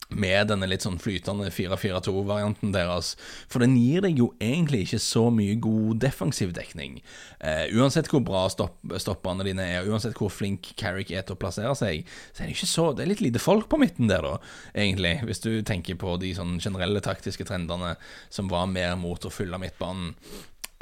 med 0.08 0.48
denne 0.48 0.68
litt 0.68 0.84
sånn 0.84 0.98
flytende 1.00 1.50
4-4-2-varianten 1.52 2.72
deres. 2.72 3.12
For 3.50 3.62
den 3.64 3.76
gir 3.76 4.04
deg 4.06 4.20
jo 4.20 4.30
egentlig 4.40 4.86
ikke 4.86 5.00
så 5.04 5.26
mye 5.34 5.58
god 5.60 6.00
defensiv 6.04 6.54
dekning. 6.56 6.98
Eh, 7.44 7.68
uansett 7.76 8.08
hvor 8.12 8.24
bra 8.24 8.46
stopp, 8.52 8.78
stopperne 9.00 9.46
dine 9.46 9.66
er, 9.76 9.88
uansett 9.88 10.16
hvor 10.18 10.32
flink 10.32 10.72
Carrick 10.80 11.12
er 11.12 11.26
til 11.28 11.36
å 11.36 11.40
plassere 11.40 11.74
seg, 11.78 12.08
så 12.32 12.42
er 12.42 12.48
det 12.48 12.56
ikke 12.56 12.70
så 12.72 12.86
Det 12.96 13.04
er 13.04 13.12
litt 13.12 13.24
lite 13.24 13.42
folk 13.42 13.68
på 13.68 13.80
midten 13.80 14.08
der, 14.08 14.24
da, 14.24 14.38
egentlig. 14.74 15.18
Hvis 15.28 15.44
du 15.44 15.50
tenker 15.62 15.98
på 16.00 16.16
de 16.22 16.32
sånn 16.36 16.56
generelle 16.62 17.04
taktiske 17.04 17.46
trendene 17.48 17.96
som 18.32 18.48
var 18.50 18.70
mer 18.70 18.96
mot 19.00 19.24
å 19.24 19.32
fylle 19.32 19.60
midtbanen 19.60 20.14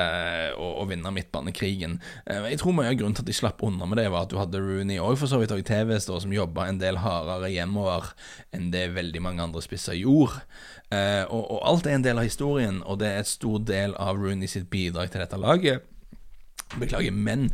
eh, 0.02 0.50
og, 0.54 0.70
og, 0.82 0.84
vinne 0.90 1.12
midtbanekrigen. 1.14 1.98
Eh, 2.26 2.50
jeg 2.52 2.60
tror 2.60 2.76
mye 2.76 2.90
av 2.92 2.98
grunnen 3.00 3.16
til 3.16 3.26
at 3.26 3.30
de 3.30 3.36
slapp 3.36 3.64
unna 3.66 3.88
med 3.88 4.00
det, 4.00 4.08
var 4.12 4.26
at 4.26 4.32
du 4.32 4.38
hadde 4.40 4.62
Rooney 4.62 5.00
og 5.02 5.18
for 5.20 5.30
så 5.30 5.40
vidt 5.40 5.54
også 5.54 5.68
TVs 5.70 6.08
da, 6.10 6.20
som 6.22 6.36
jobba 6.36 6.68
en 6.68 6.80
del 6.82 7.00
hardere 7.02 7.50
hjemover 7.52 8.12
enn 8.56 8.70
det 8.74 8.88
veldig 8.96 9.24
mange 9.24 9.44
andre 9.48 9.64
spisser 9.64 9.98
gjorde. 9.98 10.42
Eh, 10.92 11.24
og, 11.24 11.42
og, 11.42 11.60
alt 11.66 11.88
er 11.88 11.98
en 11.98 12.06
del 12.06 12.22
av 12.22 12.28
historien, 12.28 12.80
og 12.86 13.00
det 13.02 13.12
er 13.12 13.20
et 13.24 13.34
stor 13.34 13.60
del 13.66 13.96
av 14.00 14.18
Rooney 14.20 14.50
sitt 14.50 14.70
bidrag 14.72 15.12
til 15.12 15.24
dette 15.24 15.40
laget. 15.40 15.92
Beklager, 16.80 17.14
men 17.14 17.44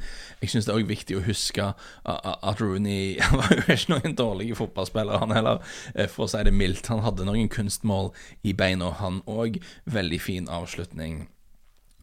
jeg 0.41 0.49
syns 0.49 0.65
det 0.65 0.73
er 0.73 0.79
også 0.79 0.89
viktig 0.89 1.17
å 1.19 1.25
huske 1.27 1.67
at 2.09 2.63
Rooney 2.63 3.19
var 3.37 3.51
jo 3.53 3.75
ikke 3.75 3.93
noen 3.93 4.17
dårlig 4.17 4.55
fotballspiller, 4.57 5.21
han 5.21 5.35
heller, 5.37 5.61
eh, 5.93 6.09
for 6.09 6.25
å 6.25 6.33
si 6.33 6.41
det 6.49 6.55
mildt. 6.57 6.89
Han 6.89 7.05
hadde 7.05 7.29
noen 7.29 7.51
kunstmål 7.53 8.11
i 8.49 8.57
beina, 8.57 8.89
han 9.03 9.21
òg. 9.29 9.61
Veldig 9.85 10.21
fin 10.23 10.49
avslutning 10.49 11.27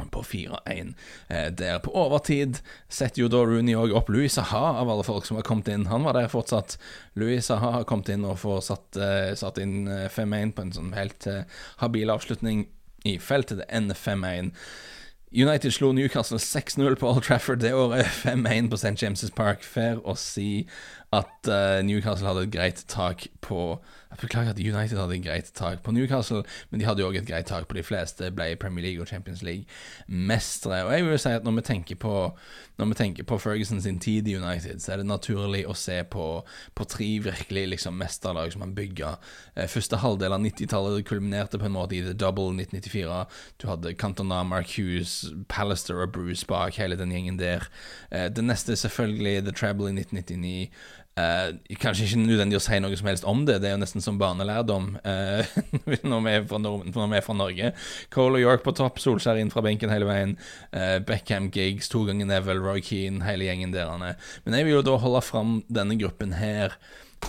på 0.07 0.23
4-1. 0.23 0.93
Eh, 1.27 1.47
der 1.51 1.79
på 1.79 1.91
overtid 1.91 2.59
setter 2.87 3.23
jo 3.23 3.29
da 3.31 3.43
Rooney 3.45 3.75
òg 3.77 3.93
opp 3.97 4.11
Louis 4.13 4.33
Saha, 4.33 4.79
av 4.79 4.89
alle 4.89 5.05
folk 5.07 5.27
som 5.27 5.39
har 5.39 5.47
kommet 5.47 5.67
inn. 5.71 5.87
Han 5.91 6.05
var 6.07 6.15
der 6.17 6.31
fortsatt. 6.31 6.77
Louis 7.19 7.45
Saha 7.45 7.73
har 7.79 7.87
kommet 7.89 8.09
inn 8.13 8.27
og 8.27 8.39
får 8.39 8.61
satt, 8.69 8.97
eh, 8.97 9.33
satt 9.35 9.59
inn 9.61 9.87
5-1 9.87 10.49
eh, 10.49 10.55
på 10.55 10.65
en 10.65 10.75
sånn 10.75 10.93
helt 10.97 11.27
habil 11.83 12.09
avslutning 12.09 12.67
i 13.05 13.17
feltet. 13.19 13.59
Det 13.59 13.69
ender 13.69 13.95
5-1. 13.95 14.53
United 15.29 15.73
slo 15.75 15.91
Newcastle 15.93 16.39
6-0 16.41 16.95
på 16.97 17.07
Old 17.07 17.23
Trafford 17.27 17.61
det 17.61 17.75
året, 17.77 18.07
5-1 18.23 18.71
på 18.71 18.79
St. 18.81 18.95
James' 18.97 19.35
Park. 19.35 19.61
Fair 19.61 20.01
å 20.01 20.15
si 20.17 20.65
at 21.13 21.45
Newcastle 21.85 22.25
hadde 22.25 22.47
et 22.47 22.55
greit 22.55 22.81
tak 22.89 23.27
på 23.45 23.77
jeg 24.09 24.17
Beklager 24.21 24.49
at 24.49 24.59
United 24.59 24.97
hadde 24.97 25.15
et 25.15 25.23
greit 25.23 25.51
tak 25.53 25.83
på 25.83 25.91
Newcastle, 25.91 26.41
men 26.69 26.81
de 26.81 26.85
hadde 26.87 27.03
jo 27.03 27.11
òg 27.11 27.19
et 27.19 27.27
greit 27.27 27.45
tak 27.45 27.67
på 27.69 27.75
de 27.77 27.83
fleste. 27.85 28.31
Ble 28.33 28.55
Premier 28.57 28.87
League 28.87 29.01
og 29.01 29.07
Champions 29.07 29.43
League-mestere. 29.45 30.79
Og 30.87 30.93
jeg 30.93 31.05
vil 31.05 31.13
jo 31.13 31.19
si 31.21 31.33
at 31.37 31.45
når 31.45 31.59
vi 31.59 31.65
tenker 31.67 31.99
på 32.01 32.15
Når 32.79 32.85
vi 32.85 32.95
tenker 32.95 33.23
på 33.27 33.37
Ferguson 33.37 33.81
sin 33.81 33.99
tid 33.99 34.27
i 34.27 34.37
United, 34.39 34.79
så 34.79 34.93
er 34.93 34.97
det 35.01 35.05
naturlig 35.05 35.65
å 35.67 35.73
se 35.75 35.97
på, 36.07 36.25
på 36.75 36.85
tre 36.87 37.07
virkelig 37.19 37.65
liksom 37.73 37.97
mesterlag 37.99 38.53
som 38.53 38.61
han 38.63 38.71
bygga. 38.71 39.09
Eh, 39.55 39.67
første 39.67 39.99
halvdel 39.99 40.31
av 40.31 40.39
90-tallet 40.39 41.03
kulminerte 41.03 41.59
på 41.59 41.67
en 41.67 41.75
måte 41.75 41.97
i 41.97 42.01
The 42.05 42.13
Double 42.15 42.53
1994. 42.55 43.25
Du 43.59 43.67
hadde 43.67 43.93
Cantona, 43.99 44.45
Mark 44.47 44.71
Hughes, 44.77 45.25
Pallister 45.51 45.99
og 45.99 46.13
Bruce 46.15 46.47
bak, 46.47 46.79
hele 46.79 46.95
den 46.95 47.11
gjengen 47.11 47.41
der. 47.41 47.67
Eh, 48.15 48.29
det 48.31 48.47
neste 48.47 48.71
er 48.71 48.79
selvfølgelig 48.79 49.43
The 49.43 49.57
Treble 49.59 49.91
i 49.91 49.97
1999. 49.99 50.71
Uh, 51.19 51.75
kanskje 51.81 52.05
ikke 52.05 52.21
nødvendig 52.21 52.59
å 52.59 52.61
si 52.63 52.77
noe 52.79 52.95
som 52.99 53.09
helst 53.09 53.25
om 53.27 53.41
det, 53.47 53.57
det 53.59 53.69
er 53.69 53.73
jo 53.75 53.81
nesten 53.81 54.03
som 54.03 54.19
barnelærdom 54.21 54.91
eh, 55.03 55.57
når, 55.73 55.89
vi 55.89 55.97
når, 56.05 56.21
vi 56.23 57.17
er 57.17 57.25
fra, 57.25 57.35
Norge. 57.35 57.71
Cole 58.13 58.39
og 58.39 58.45
York 58.45 58.63
på 58.63 58.75
topp, 58.77 59.01
Solskjær 59.03 59.39
inn 59.41 59.51
fra 59.51 59.63
benken 59.65 59.91
hele 59.91 60.07
veien. 60.07 60.37
Eh, 60.71 60.97
Beckham, 61.03 61.49
Giggs, 61.53 61.91
to 61.91 62.05
ganger 62.07 62.29
Neville, 62.29 62.63
Roy 62.63 62.83
Keane, 62.85 63.23
hele 63.27 63.49
gjengen 63.49 63.75
der. 63.75 63.91
Men 64.45 64.57
jeg 64.57 64.67
vil 64.67 64.77
jo 64.77 64.85
da 64.85 64.97
holde 65.01 65.23
fram 65.25 65.59
denne 65.67 65.97
gruppen 65.99 66.37
her 66.39 66.77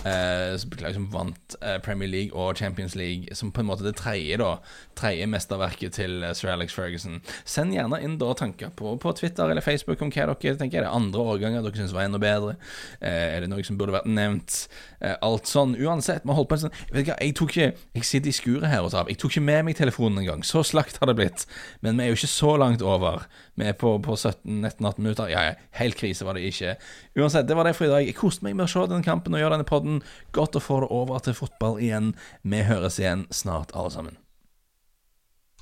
Uh, 0.01 0.57
som 0.57 1.03
vant 1.13 1.55
uh, 1.61 1.77
Premier 1.83 2.09
League 2.09 2.33
og 2.33 2.57
Champions 2.57 2.95
League, 2.95 3.35
som 3.37 3.51
på 3.53 3.61
en 3.61 3.67
måte 3.69 3.85
det 3.85 3.93
tredje 3.99 4.39
da 4.41 4.55
Tredje 4.97 5.27
mesterverket 5.29 5.93
til 5.93 6.23
uh, 6.23 6.31
sir 6.33 6.49
Alex 6.49 6.73
Ferguson. 6.73 7.19
Send 7.45 7.75
gjerne 7.75 7.99
inn 8.01 8.15
da 8.21 8.31
tanker 8.37 8.71
på, 8.73 8.95
på 8.97 9.13
Twitter 9.19 9.51
eller 9.51 9.61
Facebook 9.61 10.01
om 10.01 10.09
hva 10.09 10.25
dere 10.31 10.57
tenker. 10.57 10.81
Er 10.81 10.87
det 10.87 10.95
andre 10.95 11.25
årganger 11.35 11.61
dere 11.67 11.77
syns 11.77 11.93
var 11.93 12.07
enda 12.07 12.21
bedre? 12.21 12.55
er 13.01 13.43
det 13.43 13.49
noe 13.51 13.63
som 13.65 13.77
burde 13.77 13.93
vært 13.93 14.09
nevnt? 14.09 14.65
alt 15.01 15.49
sånn. 15.49 15.73
Uansett, 15.81 16.25
vi 16.25 16.33
holdt 16.37 16.49
på 16.49 16.57
en 16.57 16.63
sånn 16.65 16.75
vet 16.91 17.01
ikke, 17.03 17.15
jeg 17.17 17.33
tok 17.37 17.55
ikke 17.55 17.69
Jeg 17.97 18.07
sitter 18.07 18.29
i 18.29 18.35
skuret 18.35 18.69
her 18.69 18.85
og 18.85 18.91
tar 18.93 19.03
av. 19.03 19.09
Jeg 19.09 19.19
tok 19.21 19.33
ikke 19.33 19.45
med 19.45 19.65
meg 19.67 19.77
telefonen 19.77 20.21
engang. 20.21 20.43
Så 20.45 20.63
slakt 20.67 20.99
har 21.01 21.09
det 21.09 21.17
blitt. 21.17 21.45
Men 21.81 21.97
vi 21.97 22.05
er 22.05 22.13
jo 22.13 22.19
ikke 22.19 22.31
så 22.31 22.55
langt 22.61 22.85
over. 22.85 23.25
Vi 23.61 23.67
er 23.69 23.77
på, 23.77 23.93
på 24.01 24.15
17-19-18 24.17 24.97
minutter. 24.97 25.29
Ja, 25.29 25.43
ja, 25.51 25.53
helt 25.77 25.99
krise 25.99 26.25
var 26.25 26.37
det 26.37 26.47
ikke. 26.49 26.73
Uansett, 27.19 27.45
det 27.47 27.57
var 27.59 27.69
det 27.69 27.75
for 27.77 27.85
i 27.85 27.91
dag. 27.91 28.07
Jeg 28.07 28.17
koste 28.17 28.47
meg 28.47 28.57
med 28.57 28.65
å 28.65 28.71
se 28.73 28.87
denne 28.89 29.05
kampen 29.05 29.37
og 29.37 29.43
gjøre 29.43 29.59
denne 29.59 29.69
podden. 29.69 30.01
Godt 30.33 30.57
å 30.57 30.63
få 30.65 30.81
det 30.81 30.89
over 30.97 31.21
til 31.21 31.37
fotball 31.37 31.77
igjen. 31.77 32.15
Vi 32.41 32.65
høres 32.65 32.97
igjen 32.97 33.27
snart, 33.29 33.75
alle 33.77 33.93
sammen. 33.93 34.20